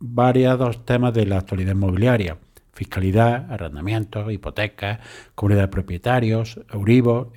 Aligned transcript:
variados 0.00 0.84
temas 0.84 1.12
de 1.14 1.26
la 1.26 1.38
actualidad 1.38 1.72
inmobiliaria, 1.72 2.38
fiscalidad, 2.72 3.50
arrendamientos, 3.50 4.32
hipotecas, 4.32 5.00
comunidad 5.34 5.62
de 5.62 5.68
propietarios, 5.68 6.60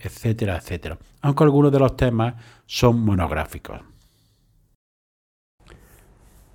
etcétera, 0.03 0.57
etcétera, 0.57 0.97
aunque 1.21 1.43
algunos 1.43 1.71
de 1.71 1.79
los 1.79 1.95
temas 1.95 2.35
son 2.65 2.99
monográficos. 2.99 3.81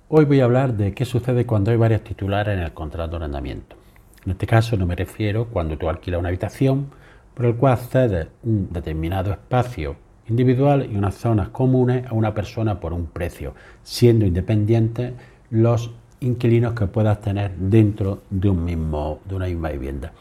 Hoy 0.09 0.23
voy 0.23 0.39
a 0.39 0.45
hablar 0.45 0.77
de 0.77 0.93
qué 0.93 1.03
sucede 1.03 1.45
cuando 1.45 1.71
hay 1.71 1.77
varios 1.77 2.01
titulares 2.01 2.57
en 2.57 2.63
el 2.63 2.73
contrato 2.73 3.11
de 3.11 3.17
arrendamiento. 3.17 3.75
En 4.23 4.31
este 4.31 4.47
caso 4.47 4.77
no 4.77 4.85
me 4.85 4.95
refiero 4.95 5.47
cuando 5.49 5.77
tú 5.77 5.89
alquilas 5.89 6.19
una 6.19 6.29
habitación 6.29 6.91
por 7.33 7.45
el 7.45 7.55
cual 7.55 7.77
cedes 7.77 8.27
un 8.43 8.71
determinado 8.71 9.31
espacio 9.31 9.97
individual 10.29 10.89
y 10.89 10.95
unas 10.95 11.15
zonas 11.15 11.49
comunes 11.49 12.05
a 12.07 12.13
una 12.13 12.33
persona 12.33 12.79
por 12.79 12.93
un 12.93 13.07
precio, 13.07 13.53
siendo 13.83 14.25
independientes 14.25 15.13
los 15.49 15.91
inquilinos 16.19 16.73
que 16.73 16.87
puedas 16.87 17.21
tener 17.21 17.55
dentro 17.55 18.23
de, 18.29 18.49
un 18.49 18.63
mismo, 18.63 19.19
de 19.25 19.35
una 19.35 19.45
misma 19.45 19.69
vivienda. 19.69 20.11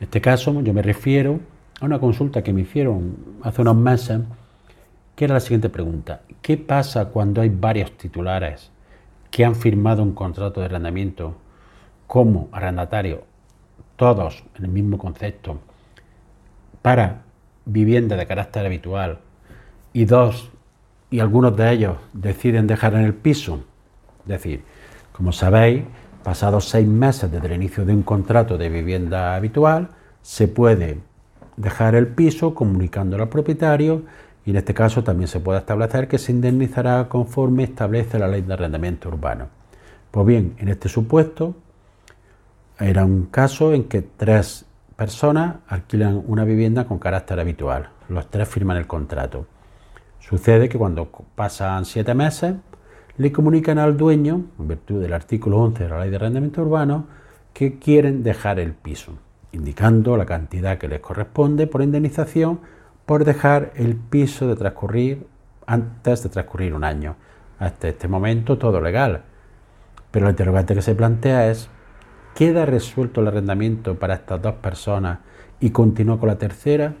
En 0.00 0.04
este 0.04 0.20
caso 0.20 0.60
yo 0.60 0.74
me 0.74 0.82
refiero 0.82 1.40
a 1.80 1.84
una 1.84 1.98
consulta 1.98 2.42
que 2.42 2.52
me 2.52 2.62
hicieron 2.62 3.16
hace 3.42 3.62
unos 3.62 3.76
meses, 3.76 4.20
que 5.14 5.24
era 5.24 5.34
la 5.34 5.40
siguiente 5.40 5.68
pregunta. 5.68 6.22
¿Qué 6.42 6.56
pasa 6.56 7.06
cuando 7.06 7.40
hay 7.40 7.48
varios 7.48 7.96
titulares 7.96 8.70
que 9.30 9.44
han 9.44 9.54
firmado 9.54 10.02
un 10.02 10.12
contrato 10.12 10.60
de 10.60 10.66
arrendamiento 10.66 11.36
como 12.06 12.48
arrendatario, 12.52 13.24
todos 13.96 14.44
en 14.56 14.64
el 14.64 14.70
mismo 14.70 14.98
concepto, 14.98 15.60
para 16.82 17.22
vivienda 17.64 18.16
de 18.16 18.26
carácter 18.26 18.66
habitual 18.66 19.20
y 19.92 20.04
dos 20.04 20.50
y 21.10 21.20
algunos 21.20 21.56
de 21.56 21.72
ellos 21.72 21.96
deciden 22.12 22.66
dejar 22.66 22.94
en 22.94 23.02
el 23.02 23.14
piso? 23.14 23.64
Es 24.24 24.28
decir, 24.28 24.64
como 25.12 25.32
sabéis, 25.32 25.84
pasados 26.22 26.68
seis 26.68 26.88
meses 26.88 27.30
desde 27.30 27.46
el 27.46 27.52
inicio 27.52 27.84
de 27.84 27.92
un 27.92 28.02
contrato 28.02 28.58
de 28.58 28.68
vivienda 28.68 29.34
habitual, 29.34 29.90
se 30.22 30.48
puede 30.48 30.98
dejar 31.56 31.94
el 31.94 32.08
piso 32.08 32.54
comunicándolo 32.54 33.22
al 33.22 33.28
propietario 33.28 34.02
y 34.46 34.50
en 34.50 34.56
este 34.56 34.74
caso 34.74 35.04
también 35.04 35.28
se 35.28 35.40
puede 35.40 35.58
establecer 35.58 36.08
que 36.08 36.18
se 36.18 36.32
indemnizará 36.32 37.08
conforme 37.08 37.64
establece 37.64 38.18
la 38.18 38.28
ley 38.28 38.42
de 38.42 38.52
arrendamiento 38.52 39.08
urbano. 39.08 39.48
Pues 40.10 40.26
bien, 40.26 40.54
en 40.58 40.68
este 40.68 40.88
supuesto 40.88 41.54
era 42.78 43.04
un 43.04 43.26
caso 43.26 43.72
en 43.72 43.84
que 43.84 44.02
tres 44.02 44.64
personas 44.96 45.56
alquilan 45.68 46.22
una 46.26 46.44
vivienda 46.44 46.86
con 46.86 46.98
carácter 46.98 47.38
habitual. 47.40 47.90
Los 48.08 48.30
tres 48.30 48.48
firman 48.48 48.76
el 48.76 48.86
contrato. 48.86 49.46
Sucede 50.20 50.68
que 50.68 50.78
cuando 50.78 51.08
pasan 51.34 51.84
siete 51.84 52.14
meses, 52.14 52.54
le 53.16 53.30
comunican 53.30 53.78
al 53.78 53.96
dueño, 53.96 54.44
en 54.58 54.68
virtud 54.68 55.00
del 55.00 55.12
artículo 55.12 55.58
11 55.58 55.84
de 55.84 55.88
la 55.88 56.00
Ley 56.00 56.10
de 56.10 56.16
Arrendamiento 56.16 56.62
Urbano, 56.62 57.06
que 57.52 57.78
quieren 57.78 58.24
dejar 58.24 58.58
el 58.58 58.72
piso, 58.72 59.12
indicando 59.52 60.16
la 60.16 60.26
cantidad 60.26 60.78
que 60.78 60.88
les 60.88 61.00
corresponde 61.00 61.68
por 61.68 61.82
indemnización 61.82 62.60
por 63.06 63.24
dejar 63.24 63.72
el 63.76 63.94
piso 63.94 64.48
de 64.48 64.56
transcurrir 64.56 65.26
antes 65.66 66.22
de 66.24 66.28
transcurrir 66.28 66.74
un 66.74 66.82
año. 66.82 67.14
Hasta 67.58 67.88
este 67.88 68.08
momento 68.08 68.58
todo 68.58 68.80
legal. 68.80 69.22
Pero 70.10 70.24
la 70.24 70.30
interrogante 70.30 70.74
que 70.74 70.82
se 70.82 70.94
plantea 70.94 71.50
es, 71.50 71.68
¿queda 72.34 72.66
resuelto 72.66 73.20
el 73.20 73.28
arrendamiento 73.28 73.96
para 73.96 74.14
estas 74.14 74.42
dos 74.42 74.54
personas 74.54 75.20
y 75.60 75.70
continúa 75.70 76.18
con 76.18 76.28
la 76.28 76.38
tercera? 76.38 76.94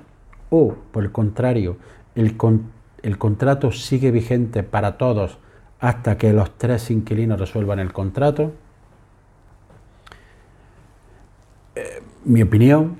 ¿O, 0.50 0.76
por 0.92 1.02
el 1.02 1.10
contrario, 1.10 1.76
el, 2.14 2.36
el 3.02 3.18
contrato 3.18 3.72
sigue 3.72 4.12
vigente 4.12 4.62
para 4.62 4.96
todos 4.96 5.38
hasta 5.84 6.16
que 6.16 6.32
los 6.32 6.56
tres 6.56 6.90
inquilinos 6.90 7.38
resuelvan 7.38 7.78
el 7.78 7.92
contrato. 7.92 8.52
Eh, 11.74 12.02
mi 12.24 12.40
opinión 12.40 12.96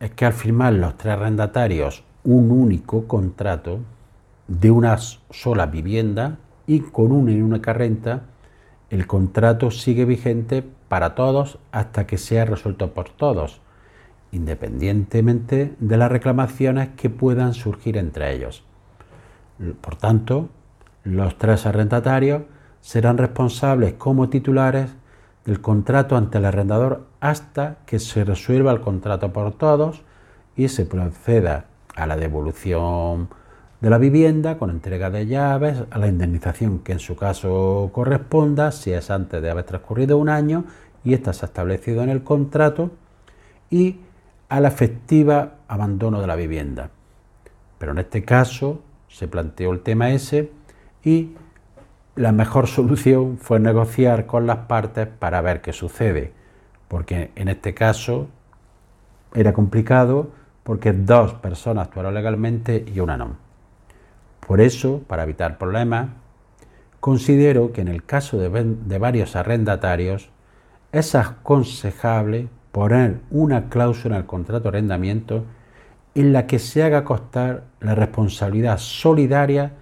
es 0.00 0.10
que 0.10 0.26
al 0.26 0.32
firmar 0.32 0.72
los 0.72 0.96
tres 0.96 1.14
arrendatarios 1.14 2.02
un 2.24 2.50
único 2.50 3.06
contrato 3.06 3.78
de 4.48 4.72
una 4.72 4.98
sola 4.98 5.66
vivienda 5.66 6.38
y 6.66 6.80
con 6.80 7.12
una 7.12 7.30
y 7.30 7.40
única 7.40 7.72
renta, 7.72 8.22
el 8.90 9.06
contrato 9.06 9.70
sigue 9.70 10.04
vigente 10.04 10.64
para 10.88 11.14
todos 11.14 11.60
hasta 11.70 12.04
que 12.08 12.18
sea 12.18 12.46
resuelto 12.46 12.94
por 12.94 13.10
todos, 13.10 13.60
independientemente 14.32 15.76
de 15.78 15.96
las 15.96 16.10
reclamaciones 16.10 16.88
que 16.96 17.10
puedan 17.10 17.54
surgir 17.54 17.96
entre 17.96 18.34
ellos. 18.34 18.64
Por 19.80 19.94
tanto, 19.94 20.48
los 21.04 21.38
tres 21.38 21.66
arrendatarios 21.66 22.42
serán 22.80 23.18
responsables 23.18 23.94
como 23.94 24.28
titulares 24.28 24.90
del 25.44 25.60
contrato 25.60 26.16
ante 26.16 26.38
el 26.38 26.46
arrendador 26.46 27.06
hasta 27.20 27.76
que 27.86 27.98
se 27.98 28.24
resuelva 28.24 28.72
el 28.72 28.80
contrato 28.80 29.32
por 29.32 29.52
todos 29.52 30.02
y 30.56 30.68
se 30.68 30.86
proceda 30.86 31.66
a 31.94 32.06
la 32.06 32.16
devolución 32.16 33.28
de 33.80 33.90
la 33.90 33.98
vivienda 33.98 34.56
con 34.56 34.70
entrega 34.70 35.10
de 35.10 35.26
llaves, 35.26 35.84
a 35.90 35.98
la 35.98 36.08
indemnización 36.08 36.78
que 36.78 36.92
en 36.92 37.00
su 37.00 37.16
caso 37.16 37.90
corresponda, 37.92 38.72
si 38.72 38.92
es 38.92 39.10
antes 39.10 39.42
de 39.42 39.50
haber 39.50 39.64
transcurrido 39.64 40.16
un 40.16 40.30
año 40.30 40.64
y 41.04 41.12
ésta 41.12 41.34
se 41.34 41.44
ha 41.44 41.48
establecido 41.48 42.02
en 42.02 42.08
el 42.08 42.22
contrato, 42.22 42.90
y 43.68 43.98
a 44.48 44.60
la 44.60 44.68
efectiva 44.68 45.56
abandono 45.68 46.20
de 46.20 46.26
la 46.26 46.36
vivienda. 46.36 46.90
Pero 47.78 47.92
en 47.92 47.98
este 47.98 48.24
caso 48.24 48.80
se 49.08 49.28
planteó 49.28 49.72
el 49.72 49.80
tema 49.80 50.10
ese 50.12 50.50
y 51.04 51.32
la 52.16 52.32
mejor 52.32 52.66
solución 52.66 53.38
fue 53.38 53.60
negociar 53.60 54.26
con 54.26 54.46
las 54.46 54.58
partes 54.58 55.06
para 55.06 55.40
ver 55.40 55.60
qué 55.60 55.72
sucede, 55.72 56.32
porque 56.88 57.30
en 57.34 57.48
este 57.48 57.74
caso 57.74 58.28
era 59.34 59.52
complicado 59.52 60.30
porque 60.62 60.92
dos 60.92 61.34
personas 61.34 61.88
actuaron 61.88 62.14
legalmente 62.14 62.84
y 62.92 63.00
una 63.00 63.16
no. 63.16 63.36
Por 64.46 64.60
eso, 64.60 65.02
para 65.06 65.24
evitar 65.24 65.58
problemas, 65.58 66.08
considero 67.00 67.72
que 67.72 67.82
en 67.82 67.88
el 67.88 68.04
caso 68.04 68.38
de, 68.38 68.98
varios 68.98 69.36
arrendatarios 69.36 70.30
es 70.92 71.14
aconsejable 71.14 72.48
poner 72.72 73.20
una 73.30 73.68
cláusula 73.68 74.16
en 74.16 74.22
el 74.22 74.26
contrato 74.26 74.62
de 74.64 74.68
arrendamiento 74.68 75.44
en 76.14 76.32
la 76.32 76.46
que 76.46 76.58
se 76.58 76.82
haga 76.82 77.04
costar 77.04 77.64
la 77.80 77.94
responsabilidad 77.94 78.78
solidaria 78.78 79.72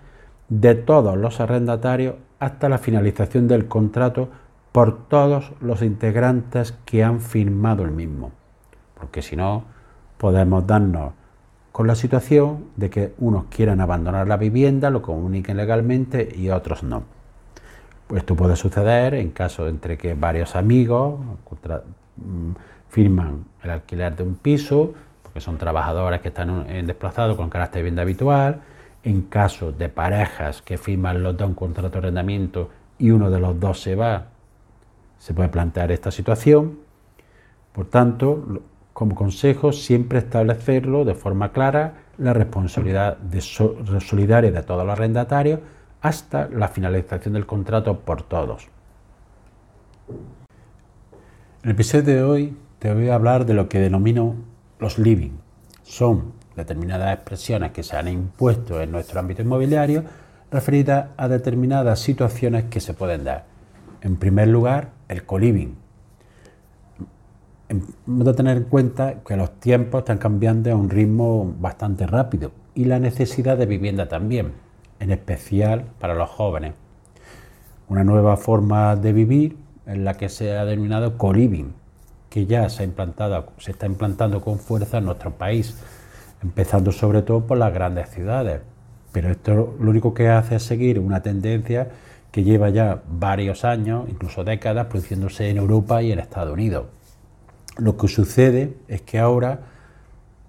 de 0.61 0.75
todos 0.75 1.17
los 1.17 1.41
arrendatarios 1.41 2.17
hasta 2.39 2.69
la 2.69 2.77
finalización 2.77 3.49
del 3.49 3.69
contrato 3.69 4.29
por 4.71 5.09
todos 5.09 5.53
los 5.63 5.81
integrantes 5.81 6.73
que 6.85 7.03
han 7.03 7.21
firmado 7.21 7.85
el 7.85 7.91
mismo. 7.91 8.33
Porque 8.95 9.23
si 9.23 9.35
no, 9.35 9.65
podemos 10.19 10.67
darnos 10.67 11.15
con 11.73 11.87
la 11.87 11.95
situación 11.95 12.67
de 12.77 12.91
que 12.91 13.15
unos 13.19 13.47
quieran 13.47 13.81
abandonar 13.81 14.29
la 14.29 14.37
vivienda, 14.37 14.91
lo 14.91 15.01
comuniquen 15.01 15.57
legalmente 15.57 16.29
y 16.37 16.51
otros 16.51 16.83
no. 16.83 17.05
Pues 18.07 18.21
esto 18.21 18.37
puede 18.37 18.57
suceder 18.57 19.15
en 19.15 19.31
caso 19.31 19.69
entre 19.69 19.97
que 19.97 20.13
varios 20.13 20.55
amigos 20.55 21.19
mm, 22.17 22.51
firman 22.91 23.47
el 23.63 23.71
alquiler 23.71 24.15
de 24.17 24.23
un 24.23 24.35
piso, 24.35 24.93
porque 25.23 25.41
son 25.41 25.57
trabajadores 25.57 26.21
que 26.21 26.29
están 26.29 26.67
desplazados 26.87 27.39
con 27.39 27.49
carácter 27.49 27.79
de 27.79 27.83
vivienda 27.85 28.03
habitual, 28.03 28.61
en 29.05 29.23
caso 29.23 29.73
de 29.73 29.89
parejas 29.89 30.63
que 30.63 30.79
firman 30.79 31.23
los 31.23 31.37
dos 31.37 31.49
un 31.49 31.55
contrato 31.55 31.91
de 31.91 31.99
arrendamiento 31.99 32.71
y 32.99 33.11
uno 33.11 33.31
de 33.31 33.41
los 33.41 33.59
dos 33.59 33.81
se 33.81 33.95
va, 33.95 34.27
se 35.19 35.35
puede 35.35 35.49
plantear 35.49 35.91
esta 35.91 36.11
situación. 36.11 36.79
Por 37.73 37.87
tanto, 37.87 38.63
como 38.93 39.15
consejo, 39.15 39.73
siempre 39.73 40.19
establecerlo 40.19 41.05
de 41.05 41.15
forma 41.15 41.53
clara 41.53 41.95
la 42.19 42.33
responsabilidad 42.33 43.17
de 43.17 43.41
solidaria 43.41 44.53
de 44.53 44.63
todos 44.63 44.85
los 44.85 44.93
arrendatarios 44.93 45.61
hasta 46.01 46.49
la 46.49 46.69
finalización 46.69 47.35
del 47.35 47.47
contrato 47.47 48.01
por 48.01 48.23
todos. 48.23 48.69
En 51.63 51.71
el 51.71 51.71
episodio 51.71 52.05
de 52.05 52.23
hoy 52.23 52.57
te 52.79 52.93
voy 52.93 53.09
a 53.09 53.15
hablar 53.15 53.47
de 53.47 53.55
lo 53.55 53.69
que 53.69 53.79
denomino 53.79 54.35
los 54.79 54.99
living. 54.99 55.31
Son 55.83 56.33
determinadas 56.57 57.15
expresiones 57.15 57.73
que 57.73 57.83
se 57.83 57.97
han 57.97 58.09
impuesto 58.09 58.81
en 58.81 58.93
nuestro 58.93 59.21
ámbito 59.21 59.43
inmobiliario 59.43 60.05
referidas 60.51 61.09
a 61.17 61.29
determinadas 61.29 61.99
situaciones 62.01 62.65
que 62.65 62.81
se 62.81 62.95
pueden 62.95 63.25
dar. 63.25 63.47
En 64.03 64.17
primer 64.17 64.49
lugar, 64.49 64.91
el 65.09 65.25
coliving. 65.25 65.77
Hemos 67.69 68.27
de 68.27 68.35
tener 68.35 68.59
en 68.59 68.65
cuenta 68.65 69.15
que 69.27 69.37
los 69.37 69.59
tiempos 69.61 70.01
están 70.01 70.19
cambiando 70.19 70.71
a 70.71 70.77
un 70.77 70.91
ritmo 70.91 71.55
bastante 71.59 72.07
rápido 72.07 72.53
y 72.75 72.85
la 72.85 72.99
necesidad 72.99 73.57
de 73.57 73.65
vivienda 73.65 74.09
también, 74.09 74.53
en 75.01 75.11
especial 75.11 75.87
para 75.99 76.15
los 76.15 76.29
jóvenes. 76.29 76.75
Una 77.89 78.05
nueva 78.05 78.37
forma 78.37 78.95
de 78.97 79.13
vivir 79.13 79.57
en 79.87 80.05
la 80.05 80.15
que 80.15 80.29
se 80.29 80.57
ha 80.57 80.65
denominado 80.67 81.17
coliving, 81.17 81.73
que 82.29 82.47
ya 82.47 82.69
se, 82.69 82.83
ha 82.83 82.87
implantado, 82.87 83.53
se 83.59 83.73
está 83.73 83.87
implantando 83.87 84.43
con 84.43 84.59
fuerza 84.59 84.99
en 84.99 85.07
nuestro 85.07 85.33
país, 85.33 85.77
empezando 86.43 86.93
sobre 86.93 87.23
todo 87.23 87.47
por 87.47 87.59
las 87.59 87.73
grandes 87.73 88.11
ciudades. 88.11 88.61
Pero 89.13 89.31
esto 89.31 89.77
lo 89.79 89.91
único 89.91 90.15
que 90.15 90.29
hace 90.29 90.57
es 90.57 90.63
seguir 90.63 90.99
una 90.99 91.23
tendencia 91.23 91.89
que 92.31 92.43
lleva 92.45 92.71
ya 92.71 93.03
varios 93.09 93.65
años, 93.65 94.09
incluso 94.09 94.43
décadas, 94.43 94.87
produciéndose 94.87 95.51
en 95.51 95.59
Europa 95.59 96.03
y 96.03 96.13
en 96.13 96.19
Estados 96.19 96.55
Unidos. 96.55 96.87
Lo 97.79 97.97
que 97.97 98.09
sucede 98.09 98.75
es 98.89 99.03
que 99.03 99.19
ahora 99.19 99.61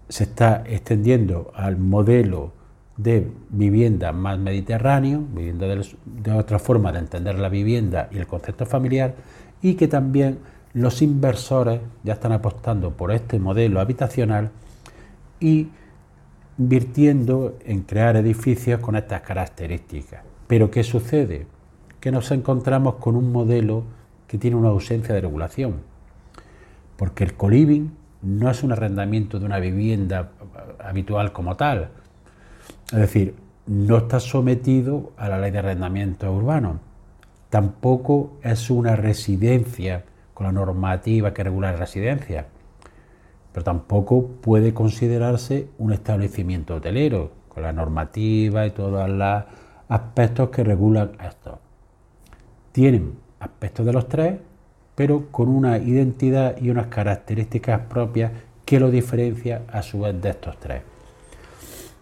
se 0.07 0.23
está 0.23 0.63
extendiendo 0.65 1.51
al 1.55 1.77
modelo 1.77 2.53
de 2.97 3.27
vivienda 3.49 4.11
más 4.11 4.37
mediterráneo, 4.37 5.23
vivienda 5.33 5.67
de, 5.67 6.31
otra 6.31 6.59
forma 6.59 6.91
de 6.91 6.99
entender 6.99 7.39
la 7.39 7.49
vivienda 7.49 8.07
y 8.11 8.17
el 8.17 8.27
concepto 8.27 8.65
familiar, 8.65 9.15
y 9.61 9.75
que 9.75 9.87
también 9.87 10.39
los 10.73 11.01
inversores 11.01 11.81
ya 12.03 12.13
están 12.13 12.31
apostando 12.31 12.91
por 12.91 13.11
este 13.11 13.39
modelo 13.39 13.79
habitacional 13.79 14.51
y 15.39 15.69
invirtiendo 16.57 17.57
en 17.65 17.81
crear 17.81 18.15
edificios 18.15 18.79
con 18.79 18.95
estas 18.95 19.21
características. 19.21 20.21
Pero 20.47 20.69
¿qué 20.69 20.83
sucede? 20.83 21.47
Que 21.99 22.11
nos 22.11 22.31
encontramos 22.31 22.95
con 22.95 23.15
un 23.15 23.31
modelo 23.31 23.83
que 24.27 24.37
tiene 24.37 24.55
una 24.55 24.69
ausencia 24.69 25.13
de 25.15 25.21
regulación, 25.21 25.81
porque 26.97 27.23
el 27.23 27.35
coliving 27.35 27.91
no 28.21 28.49
es 28.49 28.63
un 28.63 28.71
arrendamiento 28.71 29.39
de 29.39 29.45
una 29.45 29.59
vivienda 29.59 30.31
habitual 30.79 31.31
como 31.33 31.55
tal, 31.55 31.89
es 32.91 32.99
decir, 32.99 33.35
no 33.65 33.97
está 33.97 34.19
sometido 34.19 35.13
a 35.17 35.29
la 35.29 35.37
ley 35.37 35.51
de 35.51 35.59
arrendamiento 35.59 36.31
urbano, 36.31 36.79
tampoco 37.49 38.37
es 38.41 38.69
una 38.69 38.95
residencia 38.95 40.05
con 40.33 40.47
la 40.47 40.51
normativa 40.51 41.33
que 41.33 41.43
regula 41.43 41.71
la 41.71 41.77
residencia, 41.77 42.47
pero 43.53 43.63
tampoco 43.63 44.27
puede 44.41 44.73
considerarse 44.73 45.69
un 45.77 45.93
establecimiento 45.93 46.75
hotelero, 46.75 47.31
con 47.47 47.63
la 47.63 47.71
normativa 47.71 48.65
y 48.65 48.71
todos 48.71 49.07
los 49.07 49.43
aspectos 49.87 50.49
que 50.49 50.63
regulan 50.63 51.11
esto. 51.23 51.59
Tienen 52.71 53.13
aspectos 53.39 53.85
de 53.85 53.93
los 53.93 54.09
tres, 54.09 54.39
pero 54.95 55.27
con 55.31 55.49
una 55.49 55.77
identidad 55.77 56.57
y 56.59 56.71
unas 56.71 56.87
características 56.87 57.81
propias 57.81 58.31
que 58.65 58.79
lo 58.79 58.89
diferencia 58.89 59.61
a 59.71 59.83
su 59.83 60.01
vez 60.01 60.19
de 60.19 60.29
estos 60.29 60.57
tres. 60.57 60.81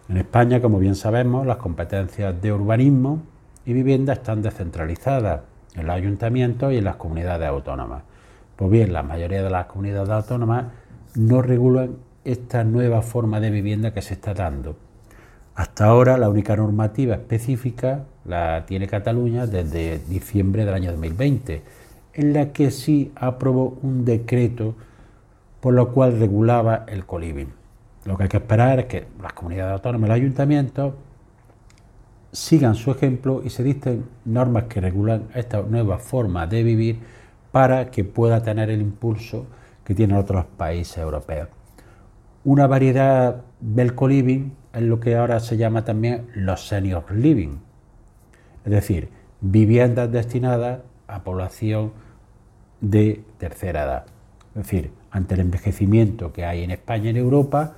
En 0.08 0.16
España, 0.16 0.60
como 0.60 0.78
bien 0.78 0.94
sabemos, 0.94 1.46
las 1.46 1.58
competencias 1.58 2.40
de 2.40 2.52
urbanismo 2.52 3.22
y 3.66 3.72
vivienda 3.72 4.14
están 4.14 4.42
descentralizadas 4.42 5.42
en 5.74 5.86
los 5.86 5.94
ayuntamientos 5.94 6.72
y 6.72 6.78
en 6.78 6.84
las 6.84 6.96
comunidades 6.96 7.48
autónomas. 7.48 8.02
Pues 8.56 8.70
bien, 8.70 8.92
la 8.92 9.02
mayoría 9.02 9.42
de 9.42 9.50
las 9.50 9.66
comunidades 9.66 10.10
autónomas 10.10 10.66
no 11.14 11.42
regulan 11.42 11.96
esta 12.24 12.64
nueva 12.64 13.02
forma 13.02 13.40
de 13.40 13.50
vivienda 13.50 13.92
que 13.92 14.02
se 14.02 14.14
está 14.14 14.34
dando. 14.34 14.76
Hasta 15.54 15.86
ahora 15.86 16.16
la 16.16 16.30
única 16.30 16.56
normativa 16.56 17.14
específica 17.14 18.04
la 18.24 18.64
tiene 18.66 18.86
Cataluña 18.86 19.46
desde 19.46 19.98
diciembre 19.98 20.64
del 20.64 20.74
año 20.74 20.90
2020, 20.92 21.62
en 22.14 22.32
la 22.32 22.52
que 22.52 22.70
sí 22.70 23.12
aprobó 23.16 23.78
un 23.82 24.04
decreto 24.04 24.74
por 25.60 25.74
lo 25.74 25.92
cual 25.92 26.18
regulaba 26.18 26.84
el 26.88 27.04
coliving. 27.04 27.52
Lo 28.04 28.16
que 28.16 28.24
hay 28.24 28.28
que 28.28 28.38
esperar 28.38 28.80
es 28.80 28.86
que 28.86 29.06
las 29.22 29.32
comunidades 29.32 29.74
autónomas 29.74 30.08
y 30.08 30.10
los 30.10 30.16
ayuntamientos 30.16 30.94
sigan 32.32 32.74
su 32.74 32.90
ejemplo 32.90 33.42
y 33.44 33.50
se 33.50 33.62
dicten 33.62 34.06
normas 34.24 34.64
que 34.64 34.80
regulan 34.80 35.28
esta 35.34 35.62
nueva 35.62 35.98
forma 35.98 36.46
de 36.46 36.62
vivir 36.62 36.98
para 37.52 37.90
que 37.90 38.04
pueda 38.04 38.42
tener 38.42 38.70
el 38.70 38.80
impulso 38.80 39.46
que 39.84 39.94
tienen 39.94 40.16
otros 40.16 40.44
países 40.56 40.98
europeos. 40.98 41.48
Una 42.44 42.66
variedad 42.66 43.42
del 43.60 43.94
co-living 43.94 44.50
es 44.72 44.82
lo 44.82 45.00
que 45.00 45.16
ahora 45.16 45.40
se 45.40 45.56
llama 45.56 45.84
también 45.84 46.26
los 46.34 46.66
senior 46.66 47.04
living, 47.12 47.58
es 48.64 48.72
decir, 48.72 49.10
viviendas 49.40 50.10
destinadas 50.10 50.80
a 51.06 51.22
población 51.22 51.92
de 52.80 53.22
tercera 53.38 53.84
edad. 53.84 54.06
Es 54.54 54.62
decir, 54.62 54.90
ante 55.10 55.34
el 55.34 55.40
envejecimiento 55.40 56.32
que 56.32 56.44
hay 56.44 56.64
en 56.64 56.70
España 56.70 57.06
y 57.06 57.08
en 57.10 57.16
Europa, 57.16 57.74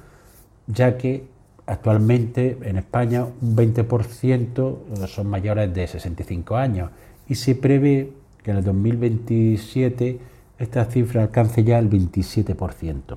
ya 0.66 0.96
que 0.96 1.26
actualmente 1.66 2.58
en 2.62 2.76
España 2.76 3.24
un 3.24 3.56
20% 3.56 5.06
son 5.06 5.26
mayores 5.26 5.72
de 5.74 5.86
65 5.86 6.56
años 6.56 6.90
y 7.28 7.34
se 7.36 7.54
prevé 7.54 8.12
que 8.42 8.50
en 8.50 8.58
el 8.58 8.64
2027 8.64 10.18
esta 10.64 10.84
cifra 10.86 11.22
alcance 11.22 11.62
ya 11.62 11.78
el 11.78 11.88
27%. 11.88 13.16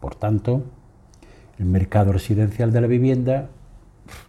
Por 0.00 0.14
tanto, 0.14 0.62
el 1.58 1.64
mercado 1.66 2.12
residencial 2.12 2.72
de 2.72 2.80
la 2.80 2.86
vivienda 2.86 3.48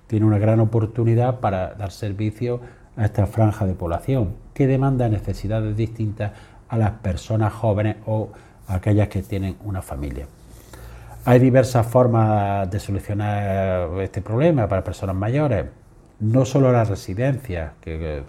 tiene 0.07 0.25
una 0.25 0.38
gran 0.38 0.59
oportunidad 0.59 1.39
para 1.39 1.73
dar 1.73 1.91
servicio 1.91 2.61
a 2.95 3.05
esta 3.05 3.25
franja 3.25 3.65
de 3.65 3.73
población 3.73 4.35
que 4.53 4.67
demanda 4.67 5.09
necesidades 5.09 5.75
distintas 5.75 6.31
a 6.69 6.77
las 6.77 6.91
personas 6.91 7.53
jóvenes 7.53 7.97
o 8.05 8.29
aquellas 8.67 9.07
que 9.07 9.23
tienen 9.23 9.57
una 9.63 9.81
familia. 9.81 10.27
Hay 11.25 11.39
diversas 11.39 11.88
formas 11.88 12.69
de 12.69 12.79
solucionar 12.79 13.89
este 14.01 14.21
problema 14.21 14.67
para 14.67 14.83
personas 14.83 15.15
mayores, 15.15 15.65
no 16.19 16.45
solo 16.45 16.71
las 16.71 16.89
residencias, 16.89 17.73
que, 17.81 18.23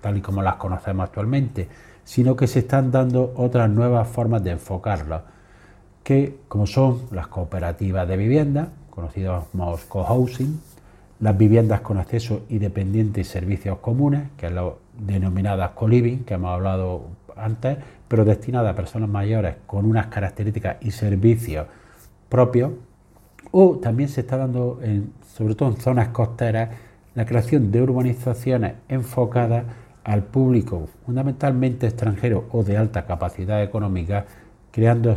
tal 0.00 0.16
y 0.16 0.20
como 0.20 0.42
las 0.42 0.56
conocemos 0.56 1.04
actualmente, 1.04 1.68
sino 2.04 2.36
que 2.36 2.46
se 2.46 2.60
están 2.60 2.90
dando 2.90 3.32
otras 3.36 3.70
nuevas 3.70 4.08
formas 4.08 4.42
de 4.42 4.52
enfocarlo, 4.52 5.22
que 6.02 6.38
como 6.48 6.66
son 6.66 7.02
las 7.12 7.28
cooperativas 7.28 8.08
de 8.08 8.16
vivienda, 8.16 8.68
conocidas 8.90 9.44
como 9.52 9.76
co-housing, 9.88 10.60
las 11.20 11.36
viviendas 11.36 11.82
con 11.82 11.98
acceso 11.98 12.42
independiente 12.48 13.20
y 13.20 13.24
servicios 13.24 13.78
comunes, 13.78 14.28
que 14.36 14.46
es 14.46 14.52
lo 14.52 14.78
denominadas 14.98 15.70
co-living, 15.72 16.24
que 16.24 16.34
hemos 16.34 16.50
hablado 16.50 17.04
antes, 17.36 17.78
pero 18.08 18.24
destinadas 18.24 18.72
a 18.72 18.76
personas 18.76 19.08
mayores 19.08 19.56
con 19.66 19.84
unas 19.84 20.06
características 20.06 20.78
y 20.80 20.90
servicios 20.90 21.66
propios, 22.28 22.72
o 23.50 23.76
también 23.76 24.08
se 24.08 24.22
está 24.22 24.36
dando, 24.36 24.80
sobre 25.34 25.54
todo 25.54 25.70
en 25.70 25.76
zonas 25.76 26.08
costeras, 26.08 26.70
la 27.14 27.24
creación 27.26 27.70
de 27.70 27.82
urbanizaciones 27.82 28.74
enfocadas 28.88 29.64
al 30.04 30.24
público 30.24 30.88
fundamentalmente 31.04 31.86
extranjero 31.86 32.46
o 32.52 32.62
de 32.64 32.76
alta 32.76 33.06
capacidad 33.06 33.62
económica, 33.62 34.26
creando 34.70 35.14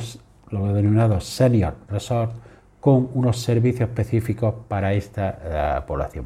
los 0.50 0.74
denominados 0.74 1.25
senior 1.25 1.75
resort 1.90 2.34
con 2.80 3.10
unos 3.13 3.40
servicios 3.40 3.90
específicos 3.90 4.56
para 4.68 4.94
esta 4.94 5.40
eh, 5.42 5.82
población. 5.88 6.25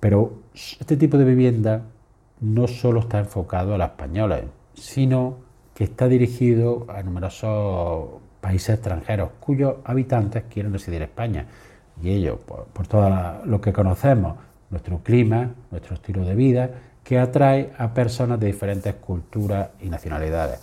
Pero 0.00 0.42
este 0.54 0.96
tipo 0.96 1.18
de 1.18 1.24
vivienda 1.24 1.82
no 2.40 2.68
solo 2.68 3.00
está 3.00 3.18
enfocado 3.18 3.74
a 3.74 3.78
los 3.78 3.88
españoles, 3.88 4.44
sino 4.74 5.38
que 5.74 5.84
está 5.84 6.08
dirigido 6.08 6.86
a 6.88 7.02
numerosos 7.02 8.20
países 8.40 8.74
extranjeros 8.74 9.30
cuyos 9.40 9.76
habitantes 9.84 10.44
quieren 10.48 10.72
residir 10.72 10.98
en 10.98 11.08
España. 11.08 11.46
Y 12.02 12.10
ello, 12.10 12.38
por 12.38 12.86
todo 12.86 13.10
lo 13.44 13.60
que 13.60 13.72
conocemos, 13.72 14.36
nuestro 14.70 14.98
clima, 14.98 15.54
nuestro 15.70 15.94
estilo 15.94 16.24
de 16.24 16.34
vida, 16.34 16.70
que 17.04 17.18
atrae 17.18 17.72
a 17.78 17.92
personas 17.92 18.40
de 18.40 18.46
diferentes 18.46 18.94
culturas 18.94 19.68
y 19.80 19.90
nacionalidades. 19.90 20.60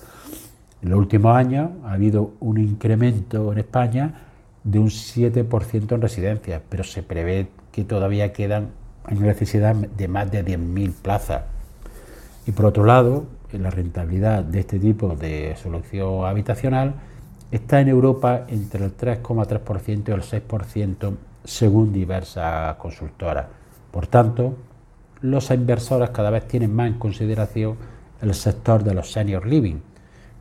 En 0.82 0.90
los 0.90 0.98
últimos 0.98 1.36
años 1.38 1.70
ha 1.86 1.94
habido 1.94 2.34
un 2.40 2.58
incremento 2.58 3.52
en 3.52 3.60
España 3.60 4.14
de 4.64 4.80
un 4.80 4.88
7% 4.88 5.92
en 5.94 6.02
residencias, 6.02 6.62
pero 6.68 6.84
se 6.84 7.04
prevé 7.04 7.50
que 7.72 7.84
todavía 7.84 8.34
quedan 8.34 8.70
en 9.08 9.22
necesidad 9.22 9.76
de 9.76 10.08
más 10.08 10.32
de 10.32 10.44
10.000 10.44 10.94
plazas. 10.94 11.44
Y 12.48 12.52
por 12.52 12.66
otro 12.66 12.86
lado, 12.86 13.26
la 13.54 13.70
rentabilidad 13.70 14.44
de 14.44 14.62
este 14.62 14.80
tipo 14.80 15.16
de 15.16 15.56
solución 15.62 16.26
habitacional 16.26 16.96
está 17.52 17.82
en 17.82 17.90
Europa 17.90 18.46
entre 18.48 18.86
el 18.86 18.98
3,3% 18.98 20.10
y 20.10 20.12
el 20.12 20.22
6% 20.22 21.14
según 21.44 21.92
diversas 21.92 22.76
consultoras. 22.76 23.46
Por 23.92 24.08
tanto, 24.08 24.56
los 25.22 25.52
inversores 25.52 26.10
cada 26.10 26.30
vez 26.30 26.48
tienen 26.48 26.74
más 26.76 26.88
en 26.88 27.00
consideración 27.00 27.78
el 28.22 28.34
sector 28.34 28.84
de 28.84 28.94
los 28.94 29.12
senior 29.12 29.46
living 29.46 29.80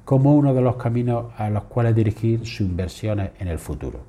como 0.04 0.34
uno 0.34 0.54
de 0.54 0.60
los 0.60 0.76
caminos 0.76 1.26
a 1.36 1.50
los 1.50 1.64
cuales 1.64 1.94
dirigir 1.94 2.40
sus 2.40 2.60
inversiones 2.60 3.30
en 3.38 3.48
el 3.48 3.58
futuro. 3.58 4.00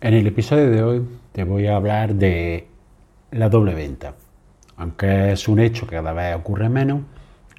En 0.00 0.14
el 0.14 0.26
episodio 0.26 0.70
de 0.70 0.82
hoy 0.82 1.06
te 1.32 1.44
voy 1.44 1.66
a 1.66 1.76
hablar 1.76 2.14
de 2.14 2.66
la 3.30 3.48
doble 3.48 3.74
venta. 3.74 4.14
Aunque 4.76 5.32
es 5.32 5.46
un 5.46 5.60
hecho 5.60 5.86
que 5.86 5.96
cada 5.96 6.12
vez 6.12 6.34
ocurre 6.34 6.68
menos, 6.68 7.02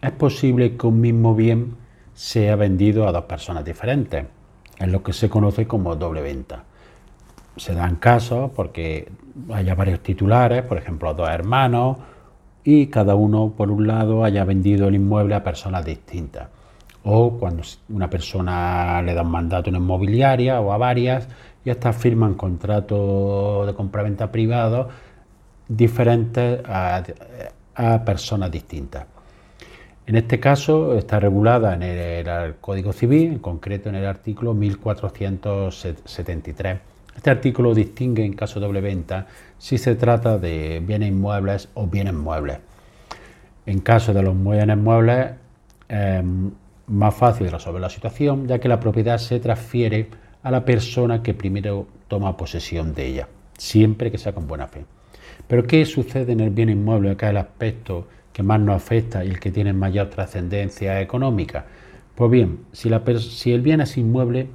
es 0.01 0.12
posible 0.12 0.75
que 0.75 0.88
un 0.88 1.00
mismo 1.00 1.36
bien 1.36 1.75
sea 2.13 2.55
vendido 2.58 3.08
a 3.08 3.12
dos 3.12 3.24
personas 3.24 3.63
diferentes. 3.63 4.25
Es 4.77 4.88
lo 4.89 5.01
que 5.01 5.13
se 5.13 5.29
conoce 5.29 5.65
como 5.65 5.96
doble 5.96 6.22
venta. 6.22 6.65
Se 7.57 7.74
dan 7.74 7.98
casos 7.98 8.51
porque 8.55 9.12
haya 9.53 9.75
varios 9.75 10.01
titulares, 10.01 10.63
por 10.63 10.77
ejemplo, 10.77 11.13
dos 11.13 11.29
hermanos, 11.29 11.98
y 12.63 12.88
cada 12.88 13.15
uno, 13.15 13.53
por 13.55 13.72
un 13.72 13.88
lado, 13.88 14.24
haya 14.24 14.45
vendido 14.45 14.88
el 14.88 14.95
inmueble 14.95 15.36
a 15.36 15.43
personas 15.43 15.86
distintas. 15.86 16.48
O 17.03 17.38
cuando 17.38 17.63
una 17.89 18.10
persona 18.10 19.01
le 19.01 19.13
da 19.13 19.24
un 19.24 19.31
mandato 19.31 19.69
en 19.69 19.75
inmobiliaria 19.75 20.62
o 20.62 20.72
a 20.72 20.77
varias, 20.77 21.27
y 21.65 21.69
estas 21.69 21.95
firman 21.95 22.33
contratos 22.36 23.67
de 23.67 23.74
compraventa 23.74 24.31
privados 24.31 24.88
diferentes 25.67 26.62
a, 26.65 27.03
personas 28.05 28.51
distintas. 28.51 29.05
En 30.05 30.15
este 30.15 30.39
caso 30.39 30.95
está 30.98 31.19
regulada 31.19 31.74
en 31.74 31.83
el, 31.83 32.55
Código 32.62 32.93
Civil, 32.93 33.33
en 33.33 33.39
concreto 33.39 33.89
en 33.89 33.95
el 33.95 34.05
artículo 34.05 34.53
1473. 34.53 36.92
Este 37.15 37.29
artículo 37.29 37.74
distingue 37.74 38.25
en 38.25 38.34
caso 38.34 38.60
de 38.60 38.65
doble 38.65 38.82
venta 38.82 39.27
si 39.58 39.77
se 39.77 39.96
trata 39.96 40.38
de 40.38 40.82
bienes 40.86 41.10
inmuebles 41.10 41.70
o 41.74 41.88
bienes 41.88 42.13
muebles. 42.13 42.58
En 43.65 43.79
caso 43.79 44.13
de 44.13 44.24
los 44.24 44.36
bienes 44.43 44.77
muebles 44.77 45.32
es 45.88 46.24
más 46.88 47.15
fácil 47.15 47.50
resolver 47.50 47.82
la 47.82 47.89
situación 47.89 48.48
ya 48.48 48.60
que 48.60 48.67
la 48.67 48.79
propiedad 48.79 49.17
se 49.17 49.39
transfiere 49.39 50.10
a 50.41 50.51
la 50.51 50.65
persona 50.65 51.24
que 51.24 51.34
primero 51.34 51.88
toma 52.08 52.36
posesión 52.36 52.93
de 52.93 53.05
ella, 53.05 53.27
siempre 53.58 54.12
que 54.12 54.17
sea 54.17 54.34
con 54.34 54.48
buena 54.48 54.67
fe. 54.67 54.86
Pero 55.48 55.63
¿qué 55.63 55.86
sucede 55.86 56.34
en 56.34 56.41
el 56.41 56.50
bien 56.50 56.70
inmueble? 56.70 57.12
Acá 57.12 57.29
el 57.29 57.38
aspecto 57.38 58.08
que 58.34 58.43
más 58.43 58.60
nos 58.60 58.75
afecta 58.75 59.24
y 59.24 59.29
el 59.29 59.39
que 59.39 59.51
tiene 59.51 59.72
mayor 59.72 60.10
trascendencia 60.10 61.00
económica. 61.00 61.65
Pues 62.15 62.29
bien, 62.29 62.65
si 62.74 63.51
el 63.51 63.62
bien 63.62 63.82
es 63.82 63.98
inmueble, 63.98 64.50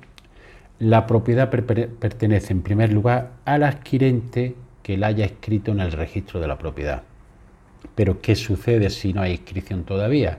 la 0.78 1.06
propiedad 1.06 1.50
pertenece 1.50 2.52
en 2.52 2.62
primer 2.62 2.92
lugar 2.92 3.32
al 3.44 3.64
adquirente 3.64 4.54
que 4.82 4.97
la 4.97 5.08
haya 5.08 5.25
escrito 5.25 5.73
en 5.73 5.80
el 5.80 5.92
registro 5.92 6.40
de 6.40 6.47
la 6.47 6.58
propiedad. 6.58 7.02
Pero 7.94 8.20
¿qué 8.20 8.37
sucede 8.37 8.90
si 8.90 9.12
no 9.12 9.23
hay 9.23 9.32
inscripción 9.32 9.85
todavía? 9.85 10.38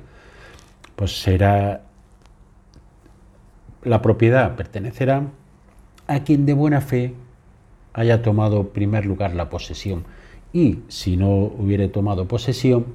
Pues 0.96 1.22
será 1.22 1.82
la 3.84 4.02
propiedad 4.02 4.56
pertenecerá 4.56 5.24
a 6.08 6.24
quien 6.24 6.46
de 6.46 6.54
buena 6.54 6.82
fe 6.82 7.14
haya 7.94 8.22
tomado 8.22 8.62
en 8.62 8.68
primer 8.68 9.06
lugar 9.06 9.36
la 9.36 9.50
posesión 9.50 10.04
y 10.52 10.80
si 10.88 11.16
no 11.16 11.30
hubiere 11.30 11.88
tomado 11.88 12.28
posesión 12.28 12.86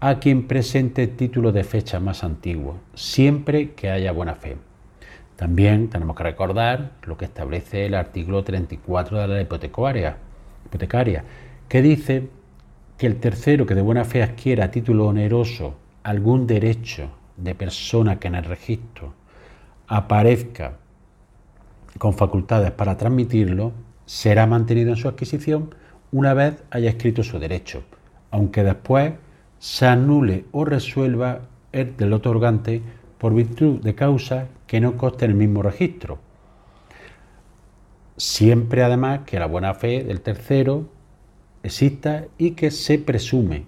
a 0.00 0.18
quien 0.18 0.48
presente 0.48 1.06
título 1.06 1.52
de 1.52 1.62
fecha 1.62 2.00
más 2.00 2.24
antiguo, 2.24 2.78
siempre 2.94 3.72
que 3.74 3.90
haya 3.90 4.10
buena 4.10 4.34
fe. 4.34 4.56
También 5.42 5.88
tenemos 5.88 6.14
que 6.14 6.22
recordar 6.22 6.92
lo 7.02 7.16
que 7.16 7.24
establece 7.24 7.86
el 7.86 7.96
artículo 7.96 8.44
34 8.44 9.22
de 9.22 9.26
la 9.26 9.40
hipotecaria, 9.40 10.16
hipotecaria 10.66 11.24
que 11.68 11.82
dice 11.82 12.28
que 12.96 13.08
el 13.08 13.16
tercero 13.16 13.66
que 13.66 13.74
de 13.74 13.82
buena 13.82 14.04
fe 14.04 14.22
adquiera 14.22 14.66
a 14.66 14.70
título 14.70 15.08
oneroso 15.08 15.74
algún 16.04 16.46
derecho 16.46 17.10
de 17.36 17.56
persona 17.56 18.20
que 18.20 18.28
en 18.28 18.36
el 18.36 18.44
registro 18.44 19.14
aparezca 19.88 20.74
con 21.98 22.14
facultades 22.14 22.70
para 22.70 22.96
transmitirlo, 22.96 23.72
será 24.06 24.46
mantenido 24.46 24.90
en 24.90 24.96
su 24.96 25.08
adquisición 25.08 25.74
una 26.12 26.34
vez 26.34 26.62
haya 26.70 26.90
escrito 26.90 27.24
su 27.24 27.40
derecho, 27.40 27.82
aunque 28.30 28.62
después 28.62 29.14
se 29.58 29.86
anule 29.88 30.44
o 30.52 30.64
resuelva 30.64 31.40
el 31.72 31.96
del 31.96 32.12
otorgante 32.12 32.80
por 33.18 33.34
virtud 33.34 33.80
de 33.80 33.96
causa 33.96 34.46
que 34.72 34.80
no 34.80 34.96
conste 34.96 35.26
en 35.26 35.32
el 35.32 35.36
mismo 35.36 35.60
registro. 35.60 36.18
Siempre 38.16 38.82
además 38.82 39.20
que 39.26 39.38
la 39.38 39.44
buena 39.44 39.74
fe 39.74 40.02
del 40.02 40.22
tercero 40.22 40.88
exista 41.62 42.24
y 42.38 42.52
que 42.52 42.70
se 42.70 42.98
presume. 42.98 43.66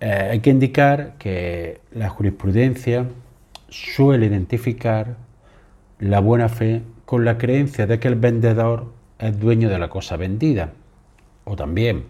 Eh, 0.00 0.28
hay 0.32 0.40
que 0.40 0.50
indicar 0.50 1.14
que 1.18 1.80
la 1.90 2.10
jurisprudencia 2.10 3.06
suele 3.70 4.26
identificar 4.26 5.16
la 6.00 6.20
buena 6.20 6.50
fe 6.50 6.82
con 7.06 7.24
la 7.24 7.38
creencia 7.38 7.86
de 7.86 7.98
que 7.98 8.08
el 8.08 8.16
vendedor 8.16 8.92
es 9.18 9.40
dueño 9.40 9.70
de 9.70 9.78
la 9.78 9.88
cosa 9.88 10.18
vendida, 10.18 10.74
o 11.44 11.56
también 11.56 12.04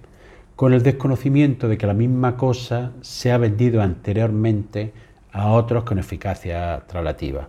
con 0.57 0.73
el 0.73 0.83
desconocimiento 0.83 1.69
de 1.69 1.79
que 1.79 1.87
la 1.87 1.95
misma 1.95 2.37
cosa 2.37 2.91
se 3.03 3.31
ha 3.31 3.38
vendido 3.38 3.83
anteriormente 3.83 4.93
a 5.37 5.52
otros 5.52 5.85
con 5.85 5.99
eficacia 5.99 6.83
traslativa. 6.87 7.49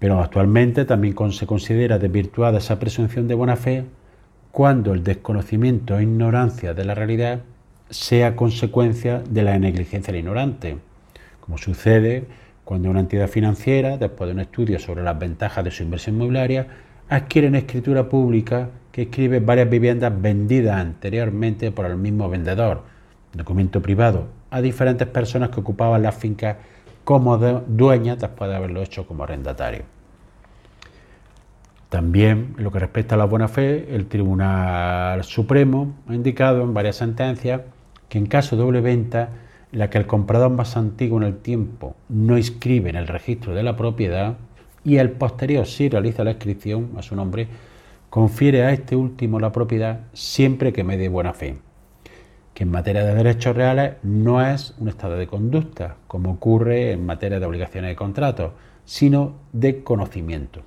Pero 0.00 0.20
actualmente 0.20 0.84
también 0.84 1.14
se 1.32 1.46
considera 1.46 1.98
desvirtuada 1.98 2.58
esa 2.58 2.80
presunción 2.80 3.28
de 3.28 3.34
buena 3.36 3.54
fe 3.54 3.84
cuando 4.50 4.92
el 4.92 5.04
desconocimiento 5.04 5.96
e 5.96 6.02
ignorancia 6.02 6.74
de 6.74 6.84
la 6.84 6.94
realidad 6.94 7.40
sea 7.88 8.34
consecuencia 8.34 9.20
de 9.20 9.42
la 9.44 9.56
negligencia 9.60 10.12
del 10.12 10.22
ignorante, 10.22 10.78
como 11.40 11.56
sucede 11.56 12.24
cuando 12.64 12.90
una 12.90 13.00
entidad 13.00 13.28
financiera, 13.28 13.96
después 13.96 14.26
de 14.26 14.34
un 14.34 14.40
estudio 14.40 14.80
sobre 14.80 15.04
las 15.04 15.16
ventajas 15.16 15.64
de 15.64 15.70
su 15.70 15.84
inversión 15.84 16.16
inmobiliaria, 16.16 16.66
adquiere 17.08 17.46
una 17.46 17.58
escritura 17.58 18.08
pública 18.08 18.70
que 18.90 19.02
escribe 19.02 19.38
varias 19.38 19.70
viviendas 19.70 20.20
vendidas 20.20 20.80
anteriormente 20.80 21.70
por 21.70 21.86
el 21.86 21.96
mismo 21.96 22.28
vendedor, 22.28 22.82
documento 23.34 23.80
privado, 23.80 24.26
a 24.50 24.60
diferentes 24.60 25.06
personas 25.08 25.50
que 25.50 25.60
ocupaban 25.60 26.02
las 26.02 26.14
fincas 26.14 26.56
como 27.04 27.38
dueñas 27.38 28.18
después 28.18 28.50
de 28.50 28.56
haberlo 28.56 28.82
hecho 28.82 29.06
como 29.06 29.24
arrendatario. 29.24 29.84
También, 31.88 32.54
en 32.58 32.64
lo 32.64 32.72
que 32.72 32.80
respecta 32.80 33.14
a 33.14 33.18
la 33.18 33.26
buena 33.26 33.46
fe, 33.46 33.94
el 33.94 34.06
Tribunal 34.06 35.22
Supremo 35.22 35.94
ha 36.08 36.14
indicado 36.14 36.62
en 36.62 36.74
varias 36.74 36.96
sentencias 36.96 37.62
que 38.08 38.18
en 38.18 38.26
caso 38.26 38.56
de 38.56 38.62
doble 38.62 38.80
venta 38.80 39.30
la 39.72 39.88
que 39.88 39.98
el 39.98 40.06
comprador 40.06 40.50
más 40.50 40.76
antiguo 40.76 41.18
en 41.18 41.24
el 41.24 41.36
tiempo 41.38 41.94
no 42.08 42.36
inscribe 42.36 42.90
en 42.90 42.96
el 42.96 43.06
registro 43.06 43.54
de 43.54 43.62
la 43.62 43.76
propiedad 43.76 44.36
y 44.84 44.96
el 44.96 45.10
posterior 45.10 45.66
sí 45.66 45.88
realiza 45.88 46.24
la 46.24 46.32
inscripción 46.32 46.90
a 46.96 47.02
su 47.02 47.16
nombre, 47.16 47.48
confiere 48.10 48.62
a 48.64 48.72
este 48.72 48.96
último 48.96 49.40
la 49.40 49.52
propiedad 49.52 50.00
siempre 50.12 50.72
que 50.72 50.84
me 50.84 50.96
dé 50.96 51.08
buena 51.08 51.34
fe, 51.34 51.58
que 52.56 52.62
en 52.62 52.70
materia 52.70 53.04
de 53.04 53.14
derechos 53.14 53.54
reales 53.54 53.96
no 54.02 54.40
es 54.40 54.72
un 54.78 54.88
estado 54.88 55.18
de 55.18 55.26
conducta, 55.26 55.96
como 56.06 56.30
ocurre 56.30 56.92
en 56.92 57.04
materia 57.04 57.38
de 57.38 57.44
obligaciones 57.44 57.90
de 57.90 57.96
contrato, 57.96 58.54
sino 58.86 59.34
de 59.52 59.84
conocimiento. 59.84 60.62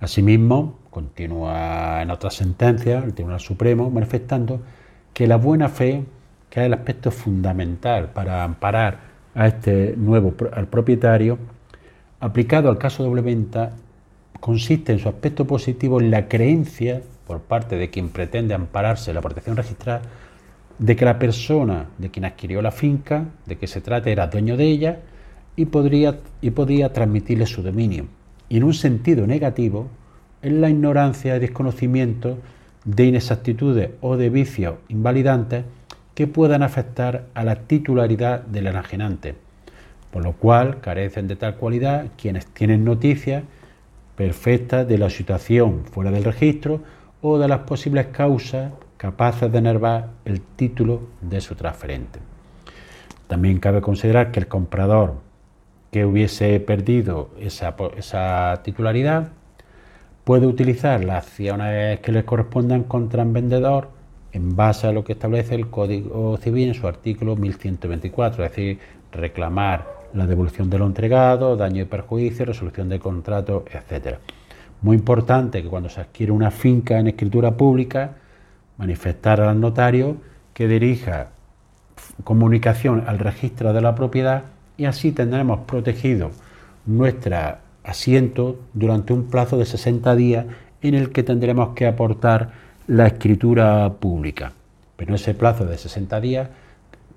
Asimismo, 0.00 0.80
continúa 0.90 2.02
en 2.02 2.10
otra 2.10 2.30
sentencia 2.30 2.98
el 2.98 3.14
Tribunal 3.14 3.40
Supremo 3.40 3.88
manifestando 3.88 4.60
que 5.14 5.26
la 5.26 5.36
buena 5.36 5.70
fe 5.70 6.04
que 6.50 6.60
es 6.60 6.66
el 6.66 6.74
aspecto 6.74 7.10
fundamental 7.10 8.10
para 8.10 8.44
amparar 8.44 8.98
a 9.34 9.46
este 9.46 9.94
nuevo 9.96 10.34
al 10.52 10.66
propietario, 10.66 11.38
aplicado 12.20 12.68
al 12.68 12.76
caso 12.76 13.02
doble 13.02 13.22
venta, 13.22 13.72
consiste 14.40 14.92
en 14.92 14.98
su 14.98 15.08
aspecto 15.08 15.46
positivo 15.46 16.02
en 16.02 16.10
la 16.10 16.28
creencia 16.28 17.00
por 17.26 17.40
parte 17.40 17.76
de 17.76 17.90
quien 17.90 18.10
pretende 18.10 18.54
ampararse 18.54 19.12
la 19.12 19.20
protección 19.20 19.56
registral 19.56 20.02
de 20.78 20.96
que 20.96 21.04
la 21.04 21.18
persona 21.18 21.86
de 21.98 22.10
quien 22.10 22.24
adquirió 22.24 22.60
la 22.60 22.72
finca, 22.72 23.26
de 23.46 23.56
que 23.56 23.66
se 23.66 23.80
trate, 23.80 24.12
era 24.12 24.26
dueño 24.26 24.56
de 24.56 24.64
ella 24.64 25.00
y, 25.56 25.66
podría, 25.66 26.18
y 26.40 26.50
podía 26.50 26.92
transmitirle 26.92 27.46
su 27.46 27.62
dominio. 27.62 28.06
Y 28.48 28.58
en 28.58 28.64
un 28.64 28.74
sentido 28.74 29.26
negativo, 29.26 29.88
en 30.42 30.60
la 30.60 30.68
ignorancia 30.68 31.36
y 31.36 31.40
desconocimiento 31.40 32.38
de 32.84 33.06
inexactitudes 33.06 33.90
o 34.00 34.16
de 34.16 34.30
vicios 34.30 34.76
invalidantes 34.88 35.64
que 36.14 36.26
puedan 36.26 36.62
afectar 36.62 37.26
a 37.34 37.44
la 37.44 37.56
titularidad 37.56 38.42
del 38.42 38.66
enajenante, 38.66 39.34
por 40.10 40.22
lo 40.22 40.32
cual 40.32 40.80
carecen 40.80 41.26
de 41.28 41.36
tal 41.36 41.56
cualidad 41.56 42.06
quienes 42.20 42.46
tienen 42.46 42.84
noticias 42.84 43.42
perfectas 44.16 44.86
de 44.86 44.98
la 44.98 45.10
situación 45.10 45.84
fuera 45.90 46.10
del 46.10 46.24
registro 46.24 46.82
o 47.26 47.38
de 47.38 47.48
las 47.48 47.60
posibles 47.60 48.08
causas 48.08 48.70
capaces 48.98 49.50
de 49.50 49.56
enervar 49.56 50.10
el 50.26 50.42
título 50.42 51.00
de 51.22 51.40
su 51.40 51.54
transferente. 51.54 52.18
También 53.26 53.60
cabe 53.60 53.80
considerar 53.80 54.30
que 54.30 54.40
el 54.40 54.46
comprador 54.46 55.14
que 55.90 56.04
hubiese 56.04 56.60
perdido 56.60 57.30
esa, 57.40 58.60
titularidad 58.62 59.28
puede 60.24 60.46
utilizar 60.46 61.02
las 61.02 61.24
acciones 61.24 62.00
que 62.00 62.12
le 62.12 62.26
correspondan 62.26 62.82
contra 62.82 63.22
el 63.22 63.30
vendedor 63.30 63.88
en 64.32 64.54
base 64.54 64.86
a 64.86 64.92
lo 64.92 65.02
que 65.02 65.14
establece 65.14 65.54
el 65.54 65.70
Código 65.70 66.36
Civil 66.36 66.68
en 66.68 66.74
su 66.74 66.86
artículo 66.86 67.36
1124, 67.36 68.44
es 68.44 68.50
decir, 68.50 68.78
reclamar 69.12 69.86
la 70.12 70.26
devolución 70.26 70.68
de 70.68 70.78
lo 70.78 70.84
entregado, 70.84 71.56
daño 71.56 71.80
y 71.80 71.86
perjuicio, 71.86 72.44
resolución 72.44 72.90
de 72.90 72.98
contrato, 72.98 73.64
etc. 73.72 74.18
Muy 74.84 74.98
importante 74.98 75.62
que 75.62 75.68
cuando 75.70 75.88
se 75.88 76.02
adquiere 76.02 76.30
una 76.30 76.50
finca 76.50 76.98
en 76.98 77.06
escritura 77.06 77.56
pública, 77.56 78.16
manifestar 78.76 79.40
al 79.40 79.58
notario 79.58 80.18
que 80.52 80.68
dirija 80.68 81.28
comunicación 82.22 83.02
al 83.06 83.18
registro 83.18 83.72
de 83.72 83.80
la 83.80 83.94
propiedad 83.94 84.42
y 84.76 84.84
así 84.84 85.10
tendremos 85.12 85.60
protegido 85.60 86.32
nuestro 86.84 87.38
asiento 87.82 88.58
durante 88.74 89.14
un 89.14 89.30
plazo 89.30 89.56
de 89.56 89.64
60 89.64 90.14
días 90.16 90.44
en 90.82 90.94
el 90.94 91.12
que 91.12 91.22
tendremos 91.22 91.70
que 91.70 91.86
aportar 91.86 92.50
la 92.86 93.06
escritura 93.06 93.90
pública. 93.98 94.52
Pero 94.98 95.14
ese 95.14 95.32
plazo 95.32 95.64
de 95.64 95.78
60 95.78 96.20
días 96.20 96.50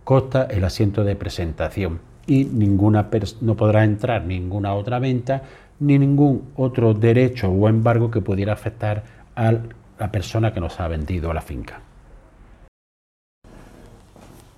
consta 0.05 0.43
el 0.43 0.63
asiento 0.63 1.03
de 1.03 1.17
presentación 1.17 1.99
y 2.27 2.45
ninguna 2.45 3.09
no 3.41 3.55
podrá 3.55 3.83
entrar 3.83 4.23
ninguna 4.23 4.73
otra 4.73 4.99
venta 4.99 5.43
ni 5.79 5.99
ningún 5.99 6.51
otro 6.55 6.93
derecho 6.93 7.49
o 7.49 7.69
embargo 7.69 8.09
que 8.09 8.21
pudiera 8.21 8.53
afectar 8.53 9.03
a 9.35 9.53
la 9.99 10.11
persona 10.11 10.53
que 10.53 10.59
nos 10.59 10.79
ha 10.79 10.87
vendido 10.87 11.33
la 11.33 11.41
finca. 11.41 11.81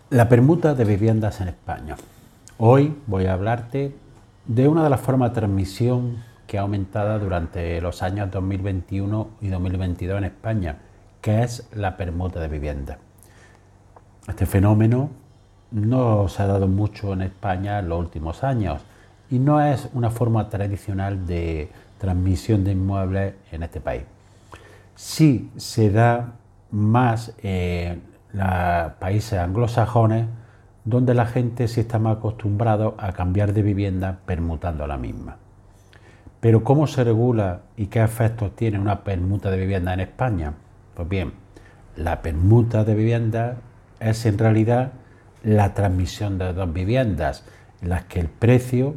La 0.10 0.28
permuta 0.28 0.74
de 0.74 0.86
viviendas 0.86 1.40
en 1.42 1.50
España. 1.50 1.96
Hoy 2.58 2.96
voy 3.06 3.26
a 3.26 3.34
hablarte 3.34 3.96
de 4.46 4.68
una 4.68 4.84
de 4.84 4.90
las 4.90 5.00
formas 5.00 5.32
de 5.32 5.36
transmisión 5.36 6.24
que 6.48 6.58
ha 6.58 6.62
aumentado 6.62 7.20
durante 7.20 7.80
los 7.80 8.02
años 8.02 8.32
2021 8.32 9.30
y 9.42 9.50
2022 9.50 10.18
en 10.18 10.24
España, 10.24 10.78
que 11.22 11.44
es 11.44 11.70
la 11.76 11.96
permuta 11.96 12.40
de 12.40 12.48
viviendas. 12.48 12.98
Este 14.28 14.48
fenómeno 14.48 15.12
no 15.72 16.28
se 16.28 16.42
ha 16.42 16.48
dado 16.48 16.68
mucho 16.68 17.14
en 17.14 17.22
España 17.22 17.78
en 17.80 17.90
los 17.90 18.00
últimos 18.00 18.44
años 18.44 18.82
y 19.30 19.40
no 19.40 19.62
es 19.62 19.90
una 19.94 20.10
forma 20.10 20.50
tradicional 20.50 21.26
de 21.26 21.70
transmisión 21.98 22.64
de 22.64 22.72
inmuebles 22.72 23.34
en 23.52 23.64
este 23.64 23.82
país. 23.82 24.04
Sí 24.96 25.52
se 25.58 25.92
da 25.92 26.34
más 26.72 27.34
en 27.42 28.02
los 28.34 28.94
países 29.00 29.40
anglosajones 29.40 30.26
donde 30.86 31.14
la 31.14 31.26
gente 31.26 31.68
sí 31.68 31.82
está 31.82 32.00
más 32.00 32.18
acostumbrado 32.18 32.96
a 32.98 33.12
cambiar 33.12 33.54
de 33.54 33.62
vivienda 33.62 34.20
permutando 34.26 34.88
la 34.88 34.98
misma. 34.98 35.38
Pero 36.40 36.64
¿cómo 36.64 36.88
se 36.88 37.04
regula 37.04 37.62
y 37.76 37.88
qué 37.88 38.02
efectos 38.02 38.56
tiene 38.56 38.80
una 38.80 39.04
permuta 39.04 39.52
de 39.52 39.58
vivienda 39.58 39.94
en 39.94 40.00
España? 40.00 40.54
Pues 40.96 41.08
bien, 41.08 41.34
la 41.96 42.22
permuta 42.22 42.84
de 42.86 42.96
vivienda 42.96 43.58
es 44.00 44.26
en 44.26 44.38
realidad 44.38 44.94
la 45.44 45.74
transmisión 45.74 46.38
de 46.38 46.54
dos 46.54 46.72
viviendas, 46.72 47.44
en 47.82 47.90
las 47.90 48.06
que 48.06 48.22
el 48.22 48.30
precio, 48.30 48.96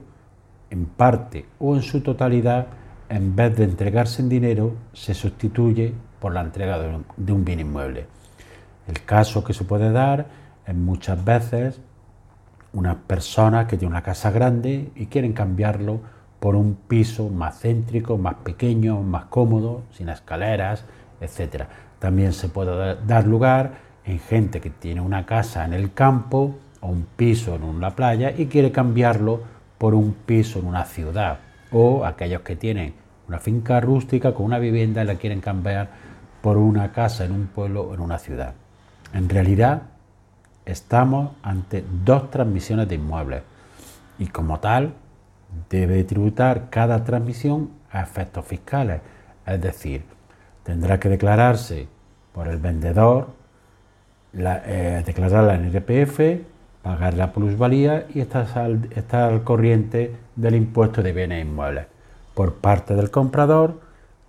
en 0.72 0.86
parte 0.86 1.44
o 1.58 1.76
en 1.76 1.82
su 1.82 2.00
totalidad, 2.00 2.66
en 3.08 3.36
vez 3.36 3.56
de 3.56 3.64
entregarse 3.64 4.22
en 4.22 4.30
dinero, 4.30 4.74
se 4.94 5.12
sustituye 5.12 5.92
por 6.18 6.32
la 6.32 6.40
entrega 6.40 6.78
de 7.16 7.32
un 7.32 7.44
bien 7.44 7.60
inmueble. 7.60 8.06
El 8.88 9.04
caso 9.04 9.44
que 9.44 9.52
se 9.52 9.64
puede 9.64 9.92
dar 9.92 10.26
es 10.66 10.74
muchas 10.74 11.22
veces 11.22 11.80
una 12.72 12.98
persona 12.98 13.66
que 13.66 13.76
tiene 13.76 13.92
una 13.92 14.02
casa 14.02 14.30
grande 14.30 14.90
y 14.96 15.06
quieren 15.06 15.34
cambiarlo 15.34 16.00
por 16.40 16.56
un 16.56 16.74
piso 16.74 17.28
más 17.28 17.60
céntrico, 17.60 18.16
más 18.16 18.36
pequeño, 18.36 19.02
más 19.02 19.26
cómodo, 19.26 19.82
sin 19.92 20.08
escaleras, 20.08 20.84
etc. 21.20 21.64
También 21.98 22.32
se 22.32 22.48
puede 22.48 22.96
dar 23.06 23.26
lugar 23.26 23.72
en 24.04 24.18
gente 24.18 24.60
que 24.60 24.70
tiene 24.70 25.02
una 25.02 25.26
casa 25.26 25.64
en 25.66 25.74
el 25.74 25.92
campo 25.92 26.56
o 26.80 26.88
un 26.88 27.06
piso 27.16 27.54
en 27.54 27.62
una 27.62 27.94
playa 27.94 28.32
y 28.36 28.46
quiere 28.46 28.72
cambiarlo 28.72 29.42
por 29.82 29.96
un 29.96 30.12
piso 30.12 30.60
en 30.60 30.66
una 30.66 30.84
ciudad. 30.84 31.40
O 31.72 32.04
aquellos 32.04 32.42
que 32.42 32.54
tienen 32.54 32.94
una 33.26 33.40
finca 33.40 33.80
rústica 33.80 34.32
con 34.32 34.46
una 34.46 34.60
vivienda 34.60 35.02
y 35.02 35.06
la 35.06 35.16
quieren 35.16 35.40
cambiar 35.40 35.88
por 36.40 36.56
una 36.56 36.92
casa 36.92 37.24
en 37.24 37.32
un 37.32 37.48
pueblo 37.48 37.82
o 37.82 37.94
en 37.94 38.00
una 38.00 38.20
ciudad. 38.20 38.54
En 39.12 39.28
realidad, 39.28 39.82
estamos 40.64 41.32
ante 41.42 41.84
dos 42.04 42.30
transmisiones 42.30 42.88
de 42.88 42.94
inmuebles 42.94 43.42
y 44.20 44.28
como 44.28 44.60
tal 44.60 44.94
debe 45.68 46.04
tributar 46.04 46.70
cada 46.70 47.02
transmisión 47.02 47.70
a 47.90 48.02
efectos 48.02 48.46
fiscales, 48.46 49.00
es 49.44 49.60
decir, 49.60 50.04
tendrá 50.62 51.00
que 51.00 51.08
declararse 51.08 51.88
por 52.32 52.46
el 52.46 52.58
vendedor 52.58 53.30
la, 54.32 54.62
eh, 54.64 55.02
declararla 55.04 55.56
en 55.56 55.72
IRPF, 55.74 56.51
pagar 56.82 57.14
la 57.14 57.32
plusvalía 57.32 58.06
y 58.12 58.20
estar 58.20 58.46
al, 58.58 58.88
al 59.10 59.44
corriente 59.44 60.14
del 60.36 60.56
impuesto 60.56 61.02
de 61.02 61.12
bienes 61.12 61.44
inmuebles. 61.44 61.86
Por 62.34 62.54
parte 62.54 62.94
del 62.94 63.10
comprador 63.10 63.80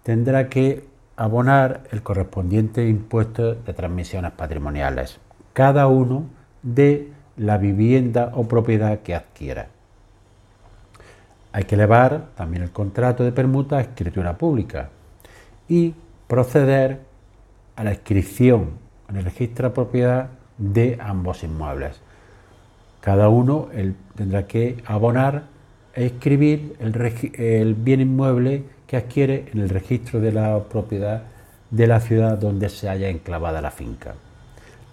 tendrá 0.04 0.50
que 0.50 0.86
abonar 1.16 1.84
el 1.92 2.04
correspondiente 2.04 2.88
impuesto 2.88 3.56
de 3.56 3.74
transmisiones 3.74 4.32
patrimoniales, 4.32 5.20
cada 5.54 5.88
uno 5.88 6.26
de 6.62 7.12
la 7.38 7.58
vivienda 7.58 8.32
o 8.34 8.48
propiedad 8.48 9.00
que 9.00 9.16
adquiera. 9.16 9.68
Hay 11.52 11.66
que 11.66 11.76
elevar 11.76 12.30
también 12.36 12.64
el 12.64 12.72
contrato 12.72 13.24
de 13.24 13.32
permuta 13.32 13.78
a 13.78 13.82
escritura 13.82 14.38
pública 14.38 14.90
y 15.68 15.94
proceder 16.28 17.00
a 17.76 17.84
la 17.84 17.92
inscripción 17.92 18.72
en 19.08 19.18
el 19.18 19.26
registro 19.26 19.70
de 19.70 19.76
propiedad 19.76 20.30
de 20.58 20.98
ambos 21.00 21.44
inmuebles. 21.44 22.02
Cada 23.04 23.28
uno 23.28 23.68
tendrá 24.16 24.48
que 24.48 24.78
abonar 24.86 25.44
e 25.94 26.06
inscribir 26.06 26.78
el, 26.80 27.76
bien 27.76 28.00
inmueble 28.00 28.64
que 28.88 28.96
adquiere 28.96 29.52
en 29.52 29.60
el 29.60 29.68
registro 29.68 30.22
de 30.22 30.32
la 30.32 30.58
propiedad 30.64 31.24
de 31.70 31.88
la 31.88 32.00
ciudad 32.00 32.38
donde 32.38 32.70
se 32.70 32.88
haya 32.88 33.10
enclavada 33.10 33.60
la 33.60 33.72
finca. 33.72 34.16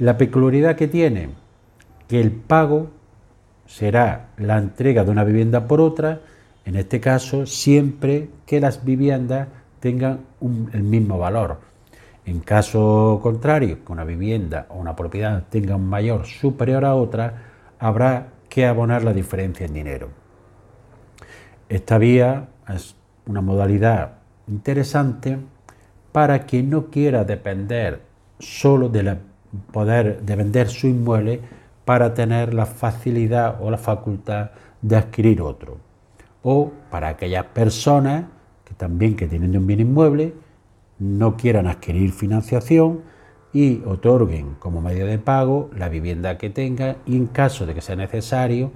La 0.00 0.18
peculiaridad 0.18 0.74
que 0.74 0.88
tiene, 0.88 1.28
que 2.08 2.20
el 2.20 2.32
pago 2.32 2.90
será 3.64 4.30
la 4.38 4.58
entrega 4.58 5.04
de 5.04 5.12
una 5.12 5.22
vivienda 5.22 5.68
por 5.68 5.80
otra, 5.80 6.20
en 6.64 6.74
este 6.74 6.98
caso 6.98 7.46
siempre 7.46 8.28
que 8.44 8.58
las 8.58 8.84
viviendas 8.84 9.46
tengan 9.78 10.22
el 10.72 10.82
mismo 10.82 11.16
valor. 11.16 11.60
En 12.26 12.40
caso 12.40 13.20
contrario, 13.22 13.84
que 13.84 13.92
una 13.92 14.02
vivienda 14.02 14.66
o 14.70 14.80
una 14.80 14.96
propiedad 14.96 15.44
tenga 15.48 15.76
un 15.76 15.88
mayor 15.88 16.26
superior 16.26 16.84
a 16.84 16.96
otra, 16.96 17.49
habrá 17.80 18.28
que 18.48 18.66
abonar 18.66 19.02
la 19.02 19.12
diferencia 19.12 19.66
en 19.66 19.74
dinero. 19.74 20.08
Esta 21.68 21.98
vía 21.98 22.48
es 22.68 22.94
una 23.26 23.40
modalidad 23.40 24.18
interesante 24.46 25.38
para 26.12 26.44
quien 26.46 26.70
no 26.70 26.86
quiera 26.90 27.24
depender 27.24 28.02
solo 28.38 28.88
de 28.88 29.16
poder 29.72 30.22
de 30.22 30.36
vender 30.36 30.68
su 30.68 30.86
inmueble 30.86 31.40
para 31.84 32.14
tener 32.14 32.54
la 32.54 32.66
facilidad 32.66 33.56
o 33.60 33.70
la 33.70 33.78
facultad 33.78 34.50
de 34.82 34.96
adquirir 34.96 35.40
otro. 35.40 35.78
O 36.42 36.72
para 36.90 37.08
aquellas 37.08 37.46
personas 37.46 38.24
que 38.64 38.74
también 38.74 39.16
que 39.16 39.26
tienen 39.26 39.56
un 39.56 39.66
bien 39.66 39.80
inmueble 39.80 40.34
no 40.98 41.36
quieran 41.36 41.66
adquirir 41.66 42.12
financiación 42.12 43.02
y 43.52 43.82
otorguen 43.84 44.54
como 44.58 44.80
medio 44.80 45.06
de 45.06 45.18
pago 45.18 45.70
la 45.76 45.88
vivienda 45.88 46.38
que 46.38 46.50
tengan 46.50 46.96
y 47.06 47.16
en 47.16 47.26
caso 47.26 47.66
de 47.66 47.74
que 47.74 47.80
sea 47.80 47.96
necesario 47.96 48.70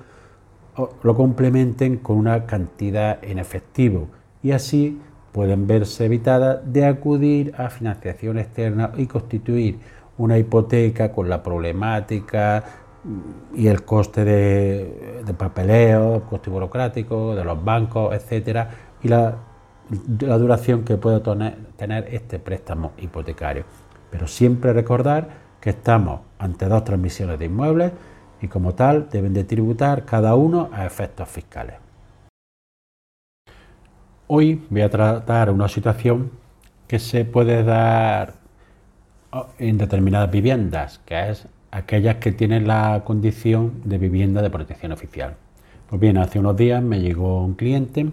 lo 1.02 1.14
complementen 1.14 1.98
con 1.98 2.16
una 2.16 2.46
cantidad 2.46 3.22
en 3.22 3.38
efectivo 3.38 4.08
y 4.42 4.50
así 4.50 5.00
pueden 5.32 5.66
verse 5.66 6.06
evitadas 6.06 6.60
de 6.64 6.86
acudir 6.86 7.54
a 7.56 7.70
financiación 7.70 8.38
externa 8.38 8.92
y 8.96 9.06
constituir 9.06 9.78
una 10.18 10.38
hipoteca 10.38 11.12
con 11.12 11.28
la 11.28 11.42
problemática 11.42 12.64
y 13.54 13.66
el 13.66 13.84
coste 13.84 14.24
de, 14.24 15.22
de 15.24 15.34
papeleo, 15.34 16.22
coste 16.28 16.50
burocrático, 16.50 17.34
de 17.34 17.44
los 17.44 17.62
bancos, 17.62 18.14
etcétera, 18.14 18.70
y 19.02 19.08
la 19.08 19.36
la 20.20 20.38
duración 20.38 20.84
que 20.84 20.96
puede 20.96 21.20
tener 21.76 22.08
este 22.10 22.38
préstamo 22.38 22.92
hipotecario. 22.98 23.64
Pero 24.14 24.28
siempre 24.28 24.72
recordar 24.72 25.28
que 25.60 25.70
estamos 25.70 26.20
ante 26.38 26.66
dos 26.66 26.84
transmisiones 26.84 27.36
de 27.36 27.46
inmuebles 27.46 27.90
y 28.40 28.46
como 28.46 28.72
tal 28.72 29.08
deben 29.10 29.34
de 29.34 29.42
tributar 29.42 30.04
cada 30.04 30.36
uno 30.36 30.70
a 30.72 30.86
efectos 30.86 31.28
fiscales. 31.28 31.74
Hoy 34.28 34.64
voy 34.70 34.82
a 34.82 34.88
tratar 34.88 35.50
una 35.50 35.66
situación 35.66 36.30
que 36.86 37.00
se 37.00 37.24
puede 37.24 37.64
dar 37.64 38.34
en 39.58 39.78
determinadas 39.78 40.30
viviendas, 40.30 41.00
que 41.04 41.30
es 41.30 41.48
aquellas 41.72 42.18
que 42.18 42.30
tienen 42.30 42.68
la 42.68 43.02
condición 43.04 43.80
de 43.82 43.98
vivienda 43.98 44.42
de 44.42 44.50
protección 44.50 44.92
oficial. 44.92 45.34
Pues 45.90 46.00
bien, 46.00 46.18
hace 46.18 46.38
unos 46.38 46.56
días 46.56 46.80
me 46.80 47.00
llegó 47.00 47.44
un 47.44 47.54
cliente 47.54 48.12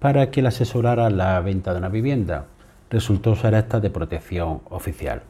para 0.00 0.30
que 0.30 0.42
le 0.42 0.48
asesorara 0.48 1.08
la 1.08 1.40
venta 1.40 1.72
de 1.72 1.78
una 1.78 1.88
vivienda. 1.88 2.44
Resultó 2.90 3.36
ser 3.36 3.54
esta 3.54 3.80
de 3.80 3.90
protección 3.90 4.60
oficial. 4.68 5.22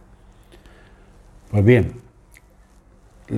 Pues 1.50 1.64
bien, 1.64 1.92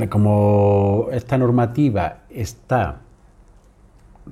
como 0.09 1.09
esta 1.13 1.37
normativa 1.37 2.19
está 2.31 3.01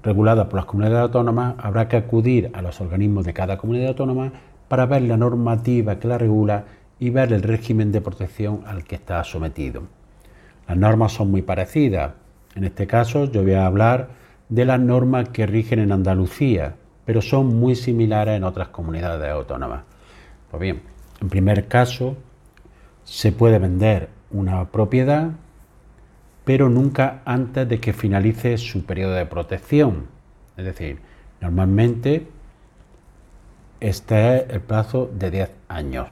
regulada 0.03 0.49
por 0.49 0.57
las 0.57 0.67
comunidades 0.67 1.03
autónomas, 1.03 1.55
habrá 1.59 1.89
que 1.89 1.97
acudir 1.97 2.51
a 2.55 2.63
los 2.63 2.81
organismos 2.81 3.25
de 3.25 3.33
cada 3.33 3.59
comunidad 3.59 3.89
autónoma 3.89 4.33
para 4.69 4.87
ver 4.87 5.03
la 5.03 5.17
normativa 5.17 5.99
que 5.99 6.09
la 6.09 6.19
regula 6.19 6.65
y 6.99 7.11
ver 7.11 7.33
el 7.33 7.43
régimen 7.43 7.91
de 7.91 8.01
protección 8.01 8.63
al 8.67 8.85
que 8.85 8.95
está 8.95 9.25
sometido. 9.25 9.83
Las 10.69 10.77
normas 10.77 11.13
son 11.13 11.31
muy 11.31 11.43
parecidas. 11.43 12.13
En 12.55 12.65
este 12.65 12.87
caso 12.87 13.25
yo 13.25 13.43
voy 13.43 13.55
a 13.55 13.67
hablar 13.67 14.11
de 14.49 14.65
las 14.65 14.79
normas 14.79 15.31
que 15.31 15.47
rigen 15.47 15.79
en 15.81 15.93
Andalucía, 15.93 16.77
pero 17.11 17.23
son 17.23 17.59
muy 17.59 17.75
similares 17.75 18.37
en 18.37 18.45
otras 18.45 18.69
comunidades 18.69 19.29
autónomas. 19.33 19.83
Pues 20.49 20.61
bien, 20.61 20.81
en 21.21 21.29
primer 21.29 21.67
caso, 21.67 22.17
se 23.03 23.33
puede 23.33 23.59
vender 23.59 24.11
una 24.31 24.67
propiedad, 24.67 25.33
pero 26.45 26.69
nunca 26.69 27.21
antes 27.25 27.69
de 27.69 27.81
que 27.81 27.93
finalice 27.93 28.57
su 28.59 28.87
periodo 28.87 29.15
de 29.15 29.27
protección. 29.27 30.07
Es 30.57 30.65
decir, 30.65 31.01
normalmente 31.41 32.29
este 33.81 34.37
es 34.37 34.45
el 34.51 34.61
plazo 34.61 35.11
de 35.13 35.33
10 35.33 35.51
años 35.67 36.11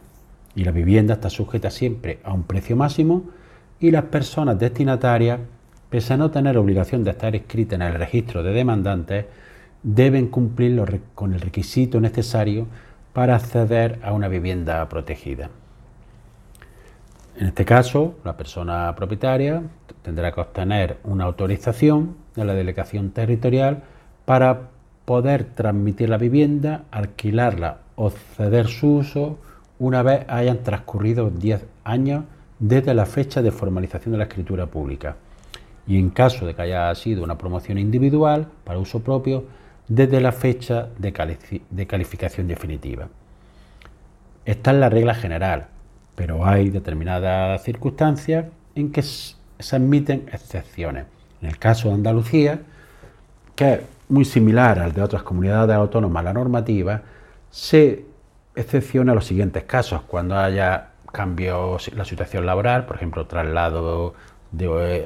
y 0.57 0.65
la 0.65 0.73
vivienda 0.73 1.15
está 1.15 1.31
sujeta 1.31 1.71
siempre 1.71 2.19
a 2.25 2.33
un 2.33 2.43
precio 2.43 2.75
máximo 2.75 3.23
y 3.79 3.93
las 3.93 4.07
personas 4.07 4.59
destinatarias, 4.59 5.39
pese 5.91 6.15
a 6.15 6.17
no 6.17 6.33
tener 6.33 6.59
obligación 6.59 7.05
de 7.05 7.13
estar 7.13 7.37
inscritas 7.37 7.77
en 7.77 7.83
el 7.83 7.95
registro 7.95 8.43
de 8.43 8.51
demandantes, 8.51 9.27
deben 9.83 10.29
cumplir 10.29 11.01
con 11.15 11.35
el 11.35 11.41
requisito 11.41 12.01
necesario 12.01 12.67
para 13.13 13.37
acceder 13.37 13.99
a 14.03 14.13
una 14.13 14.29
vivienda 14.29 14.89
protegida. 14.89 15.51
En 17.37 17.47
este 17.47 17.65
caso, 17.65 18.17
la 18.25 18.37
persona 18.37 18.95
propietaria 18.97 19.63
tendrá 20.03 20.33
que 20.33 20.41
obtener 20.41 20.99
una 21.05 21.25
autorización 21.25 22.17
de 22.35 22.45
la 22.45 22.55
delegación 22.55 23.11
territorial 23.11 23.85
para 24.25 24.71
poder 25.05 25.45
transmitir 25.55 26.09
la 26.09 26.19
vivienda, 26.19 26.85
alquilarla 26.91 27.79
o 27.97 28.11
ceder 28.11 28.67
su 28.67 28.97
uso 28.97 29.39
una 29.79 30.03
vez 30.03 30.25
hayan 30.29 30.63
transcurrido 30.65 31.31
10 31.31 31.65
años 31.85 32.25
desde 32.59 32.93
la 32.93 33.07
fecha 33.07 33.41
de 33.41 33.53
formalización 33.53 34.13
de 34.13 34.19
la 34.19 34.25
escritura 34.25 34.67
pública 34.67 35.17
y 35.89 35.99
en 35.99 36.11
caso 36.11 36.45
de 36.47 36.55
que 36.55 36.63
haya 36.63 36.95
sido 36.95 37.25
una 37.25 37.39
promoción 37.39 37.79
individual 37.79 38.47
para 38.65 38.79
uso 38.79 39.01
propio, 39.01 39.45
desde 39.89 40.21
la 40.21 40.33
fecha 40.33 40.89
de, 40.99 41.87
calificación 41.87 42.47
definitiva. 42.47 43.09
Esta 44.45 44.71
es 44.71 44.77
la 44.77 44.89
regla 44.89 45.15
general, 45.15 45.67
pero 46.15 46.47
hay 46.47 46.71
determinadas 46.71 47.63
circunstancias 47.63 48.47
en 48.75 48.93
que 48.93 49.03
se 49.03 49.77
admiten 49.77 50.27
excepciones. 50.31 51.07
En 51.41 51.49
el 51.49 51.59
caso 51.59 51.89
de 51.89 51.95
Andalucía, 51.95 52.61
que 53.55 53.73
es 53.75 53.81
muy 54.09 54.25
similar 54.25 54.79
al 54.79 54.93
de 54.93 55.03
otras 55.03 55.23
comunidades 55.23 55.77
autónomas, 55.77 56.25
la 56.25 56.33
normativa, 56.33 57.03
se 57.51 58.05
excepciona 58.55 59.15
los 59.15 59.25
siguientes 59.25 59.65
casos, 59.65 60.03
cuando 60.03 60.37
haya 60.37 60.89
cambios 61.13 61.89
en 61.89 61.97
la 61.97 62.05
situación 62.05 62.45
laboral, 62.45 62.85
por 62.85 62.97
ejemplo, 62.97 63.27
traslado 63.27 64.15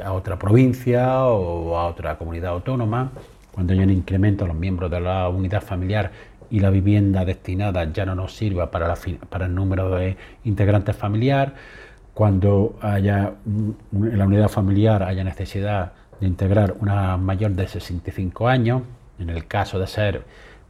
a 0.05 0.13
otra 0.13 0.39
provincia 0.39 1.25
o 1.25 1.77
a 1.77 1.87
otra 1.87 2.17
comunidad 2.17 2.53
autónoma, 2.53 3.13
cuando 3.53 3.73
haya 3.73 3.83
un 3.83 3.91
incremento 3.91 4.47
los 4.47 4.57
miembros 4.57 4.91
de 4.91 5.01
la 5.01 5.29
unidad 5.29 5.63
familiar 5.63 6.11
y 6.51 6.61
la 6.61 6.71
vivienda 6.71 7.25
destinada 7.25 7.91
ya 7.93 8.05
no 8.05 8.15
nos 8.15 8.35
sirva 8.37 8.71
para, 8.71 8.95
para 9.29 9.47
el 9.47 9.55
número 9.55 9.91
de 9.91 10.17
integrantes 10.45 10.97
familiar, 10.97 11.55
cuando 12.15 12.79
haya 12.83 13.33
en 13.47 14.19
la 14.19 14.27
unidad 14.27 14.49
familiar 14.49 15.03
haya 15.03 15.25
necesidad 15.25 15.93
de 16.21 16.27
integrar 16.27 16.75
una 16.81 17.17
mayor 17.17 17.53
de 17.53 17.67
65 17.67 18.49
años, 18.49 18.83
en 19.19 19.31
el 19.31 19.47
caso 19.47 19.79
de 19.79 19.87
ser 19.87 20.25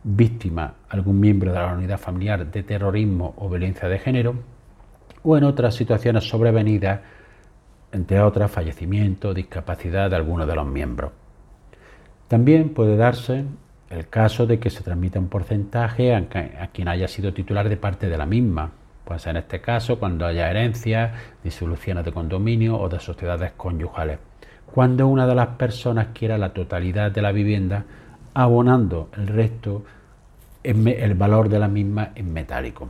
víctima 0.05 0.75
algún 0.89 1.21
miembro 1.21 1.53
de 1.53 1.59
la 1.59 1.73
unidad 1.73 1.99
familiar 1.99 2.51
de 2.51 2.63
terrorismo 2.63 3.35
o 3.37 3.49
violencia 3.49 3.89
de 3.89 3.99
género, 3.99 4.35
o 5.23 5.37
en 5.37 5.45
otras 5.45 5.75
situaciones 5.75 6.25
sobrevenidas, 6.29 7.01
entre 7.93 8.21
otras 8.21 8.51
fallecimiento, 8.51 9.35
discapacidad 9.35 10.11
de 10.11 10.17
alguno 10.17 10.47
de 10.47 10.55
los 10.55 10.67
miembros. 10.67 11.13
También 12.33 12.71
puede 12.71 12.97
darse 12.97 13.45
el 13.91 14.09
caso 14.09 14.47
de 14.47 14.59
que 14.59 14.71
se 14.71 14.83
transmita 14.83 15.19
un 15.19 15.29
porcentaje 15.29 16.15
a, 16.15 16.29
quien 16.73 16.89
haya 16.89 17.07
sido 17.07 17.35
titular 17.35 17.69
de 17.69 17.77
parte 17.77 18.09
de 18.09 18.17
la 18.17 18.25
misma, 18.25 18.71
pues 19.05 19.27
en 19.27 19.37
este 19.37 19.61
caso 19.61 19.99
cuando 19.99 20.25
haya 20.25 20.49
herencias, 20.51 21.13
disoluciones 21.45 22.07
de 22.07 22.13
condominio 22.13 22.81
o 22.81 22.89
de 22.89 23.01
sociedades 23.01 23.53
conyugales, 23.55 24.19
cuando 24.65 25.09
una 25.09 25.27
de 25.27 25.35
las 25.35 25.49
personas 25.49 26.07
quiera 26.15 26.39
la 26.39 26.55
totalidad 26.55 27.11
de 27.11 27.21
la 27.21 27.33
vivienda, 27.33 27.85
abonando 28.33 29.11
el 29.15 29.27
resto, 29.27 29.85
el 30.63 31.15
valor 31.15 31.51
de 31.51 31.59
la 31.59 31.69
misma 31.69 32.13
en 32.15 32.33
metálico. 32.33 32.89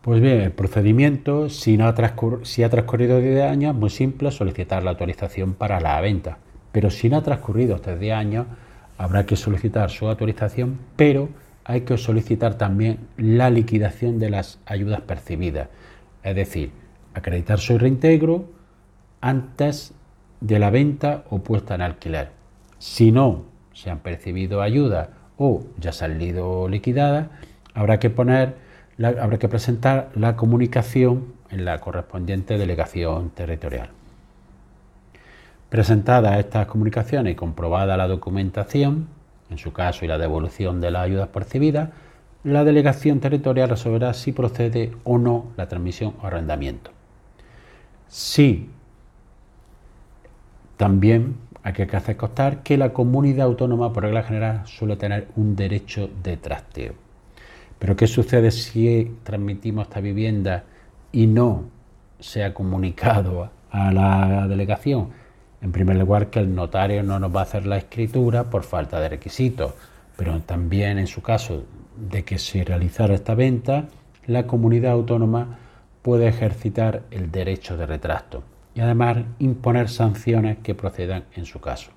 Pues 0.00 0.20
bien, 0.20 0.40
el 0.40 0.50
procedimiento, 0.50 1.48
si, 1.48 1.80
ha 1.80 1.94
transcurrido 1.94 3.20
10 3.20 3.44
años, 3.44 3.76
muy 3.76 3.90
simple, 3.90 4.32
solicitar 4.32 4.82
la 4.82 4.90
autorización 4.90 5.54
para 5.54 5.78
la 5.78 6.00
venta 6.00 6.38
pero 6.72 6.90
si 6.90 7.08
no 7.08 7.18
ha 7.18 7.22
transcurrido 7.22 7.76
estos 7.76 8.00
10 8.00 8.14
años, 8.14 8.46
habrá 8.98 9.24
que 9.24 9.36
solicitar 9.36 9.90
su 9.90 10.08
autorización, 10.08 10.78
pero 10.96 11.28
hay 11.64 11.82
que 11.82 11.96
solicitar 11.96 12.56
también 12.56 12.98
la 13.16 13.50
liquidación 13.50 14.18
de 14.18 14.30
las 14.30 14.58
ayudas 14.66 15.00
percibidas, 15.02 15.68
es 16.22 16.34
decir, 16.34 16.72
acreditar 17.14 17.58
su 17.58 17.78
reintegro 17.78 18.46
antes 19.20 19.94
de 20.40 20.58
la 20.58 20.70
venta 20.70 21.24
o 21.30 21.38
puesta 21.38 21.74
en 21.74 21.82
alquiler. 21.82 22.30
Si 22.78 23.12
no 23.12 23.44
se 23.72 23.90
han 23.90 24.00
percibido 24.00 24.60
ayudas 24.60 25.08
o 25.36 25.64
ya 25.78 25.90
ha 25.90 25.92
salido 25.92 26.68
liquidadas, 26.68 27.28
habrá 27.74 27.98
que 27.98 28.10
poner, 28.10 28.56
habrá 28.98 29.38
que 29.38 29.48
presentar 29.48 30.10
la 30.14 30.36
comunicación 30.36 31.34
en 31.50 31.64
la 31.64 31.78
correspondiente 31.78 32.58
delegación 32.58 33.30
territorial. 33.30 33.90
Presentadas 35.72 36.38
estas 36.38 36.66
comunicaciones 36.66 37.32
y 37.32 37.34
comprobada 37.34 37.96
la 37.96 38.06
documentación, 38.06 39.08
en 39.48 39.56
su 39.56 39.72
caso 39.72 40.04
y 40.04 40.08
la 40.08 40.18
devolución 40.18 40.82
de 40.82 40.90
las 40.90 41.04
ayudas 41.04 41.28
percibidas, 41.28 41.88
la 42.44 42.62
delegación 42.62 43.20
territorial 43.20 43.70
resolverá 43.70 44.12
si 44.12 44.32
procede 44.32 44.92
o 45.04 45.16
no 45.16 45.46
la 45.56 45.68
transmisión 45.68 46.12
o 46.20 46.26
arrendamiento. 46.26 46.90
Sí, 48.06 48.68
también 50.76 51.36
hay 51.62 51.72
que 51.72 51.84
hacer 51.96 52.18
constar 52.18 52.62
que 52.62 52.76
la 52.76 52.92
comunidad 52.92 53.46
autónoma, 53.46 53.94
por 53.94 54.02
regla 54.02 54.24
general, 54.24 54.66
suele 54.66 54.96
tener 54.96 55.28
un 55.36 55.56
derecho 55.56 56.10
de 56.22 56.36
trasteo. 56.36 56.92
Pero 57.78 57.96
¿qué 57.96 58.06
sucede 58.06 58.50
si 58.50 59.16
transmitimos 59.24 59.84
esta 59.84 60.00
vivienda 60.00 60.64
y 61.12 61.26
no 61.26 61.64
se 62.20 62.44
ha 62.44 62.52
comunicado 62.52 63.48
a 63.70 63.90
la 63.90 64.46
delegación? 64.48 65.21
En 65.62 65.70
primer 65.70 65.96
lugar, 65.96 66.28
que 66.28 66.40
el 66.40 66.54
notario 66.54 67.02
no 67.04 67.20
nos 67.20 67.34
va 67.34 67.40
a 67.40 67.44
hacer 67.44 67.66
la 67.66 67.76
escritura 67.76 68.50
por 68.50 68.64
falta 68.64 69.00
de 69.00 69.08
requisitos, 69.08 69.72
pero 70.16 70.40
también 70.40 70.98
en 70.98 71.06
su 71.06 71.22
caso 71.22 71.64
de 71.96 72.24
que 72.24 72.38
se 72.38 72.64
realizara 72.64 73.14
esta 73.14 73.34
venta, 73.36 73.86
la 74.26 74.46
comunidad 74.46 74.92
autónoma 74.92 75.58
puede 76.02 76.26
ejercitar 76.26 77.02
el 77.12 77.30
derecho 77.30 77.76
de 77.76 77.86
retrasto 77.86 78.42
y 78.74 78.80
además 78.80 79.18
imponer 79.38 79.88
sanciones 79.88 80.58
que 80.58 80.74
procedan 80.74 81.24
en 81.36 81.44
su 81.44 81.60
caso. 81.60 81.92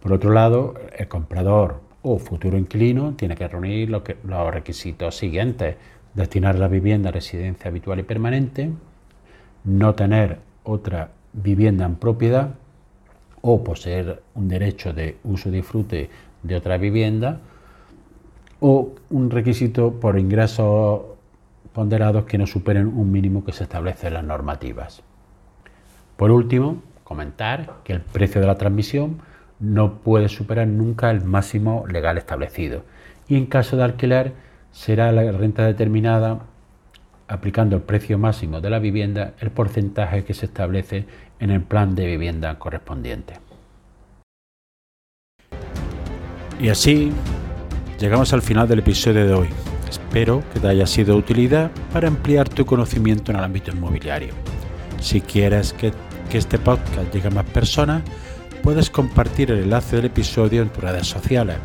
Por 0.00 0.12
otro 0.12 0.32
lado, 0.32 0.74
el 0.98 1.08
comprador 1.08 1.80
o 2.02 2.18
futuro 2.18 2.58
inquilino 2.58 3.14
tiene 3.14 3.36
que 3.36 3.48
reunir 3.48 3.88
los 3.88 4.54
requisitos 4.54 5.16
siguientes. 5.16 5.76
Destinar 6.12 6.58
la 6.58 6.68
vivienda 6.68 7.08
a 7.08 7.12
residencia 7.12 7.68
habitual 7.68 8.00
y 8.00 8.02
permanente, 8.02 8.70
no 9.64 9.94
tener 9.94 10.38
otra 10.64 11.10
vivienda 11.32 11.84
en 11.84 11.96
propiedad 11.96 12.54
o 13.40 13.64
poseer 13.64 14.22
un 14.34 14.48
derecho 14.48 14.92
de 14.92 15.16
uso 15.24 15.48
y 15.48 15.52
disfrute 15.52 16.10
de 16.42 16.56
otra 16.56 16.76
vivienda 16.78 17.40
o 18.60 18.92
un 19.10 19.30
requisito 19.30 19.92
por 19.92 20.18
ingresos 20.18 21.02
ponderados 21.72 22.24
que 22.24 22.38
no 22.38 22.46
superen 22.46 22.86
un 22.86 23.10
mínimo 23.10 23.44
que 23.44 23.52
se 23.52 23.64
establece 23.64 24.08
en 24.08 24.14
las 24.14 24.24
normativas. 24.24 25.02
Por 26.16 26.30
último, 26.30 26.82
comentar 27.02 27.78
que 27.84 27.94
el 27.94 28.00
precio 28.00 28.40
de 28.40 28.46
la 28.46 28.58
transmisión 28.58 29.18
no 29.58 29.94
puede 29.98 30.28
superar 30.28 30.68
nunca 30.68 31.10
el 31.10 31.24
máximo 31.24 31.84
legal 31.88 32.18
establecido 32.18 32.82
y 33.28 33.36
en 33.36 33.46
caso 33.46 33.76
de 33.76 33.84
alquiler 33.84 34.32
será 34.70 35.10
la 35.12 35.30
renta 35.32 35.64
determinada 35.66 36.40
aplicando 37.32 37.76
el 37.76 37.82
precio 37.82 38.18
máximo 38.18 38.60
de 38.60 38.68
la 38.68 38.78
vivienda, 38.78 39.32
el 39.40 39.50
porcentaje 39.50 40.22
que 40.22 40.34
se 40.34 40.46
establece 40.46 41.06
en 41.40 41.50
el 41.50 41.62
plan 41.62 41.94
de 41.94 42.06
vivienda 42.06 42.58
correspondiente. 42.58 43.34
Y 46.60 46.68
así 46.68 47.10
llegamos 47.98 48.32
al 48.32 48.42
final 48.42 48.68
del 48.68 48.80
episodio 48.80 49.26
de 49.26 49.32
hoy. 49.32 49.48
Espero 49.88 50.42
que 50.52 50.60
te 50.60 50.68
haya 50.68 50.86
sido 50.86 51.14
de 51.14 51.20
utilidad 51.20 51.70
para 51.92 52.08
ampliar 52.08 52.48
tu 52.48 52.66
conocimiento 52.66 53.32
en 53.32 53.38
el 53.38 53.44
ámbito 53.44 53.72
inmobiliario. 53.72 54.34
Si 55.00 55.20
quieres 55.22 55.72
que, 55.72 55.92
que 56.30 56.38
este 56.38 56.58
podcast 56.58 57.12
llegue 57.12 57.28
a 57.28 57.30
más 57.30 57.46
personas, 57.46 58.02
puedes 58.62 58.90
compartir 58.90 59.50
el 59.50 59.64
enlace 59.64 59.96
del 59.96 60.04
episodio 60.04 60.62
en 60.62 60.68
tus 60.68 60.84
redes 60.84 61.06
sociales 61.06 61.56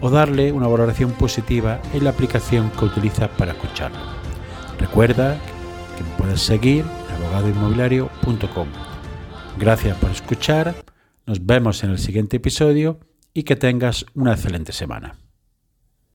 o 0.00 0.08
darle 0.08 0.52
una 0.52 0.68
valoración 0.68 1.10
positiva 1.12 1.80
en 1.92 2.04
la 2.04 2.10
aplicación 2.10 2.70
que 2.70 2.86
utilizas 2.86 3.28
para 3.36 3.52
escucharlo. 3.52 4.19
Recuerda 4.80 5.38
que 5.96 6.02
me 6.02 6.10
puedes 6.16 6.40
seguir 6.40 6.84
en 7.08 7.14
abogadoinmobiliario.com. 7.22 8.68
Gracias 9.58 9.96
por 9.98 10.10
escuchar, 10.10 10.74
nos 11.26 11.44
vemos 11.44 11.84
en 11.84 11.90
el 11.90 11.98
siguiente 11.98 12.38
episodio 12.38 12.98
y 13.34 13.42
que 13.42 13.56
tengas 13.56 14.06
una 14.14 14.32
excelente 14.32 14.72
semana. 14.72 15.19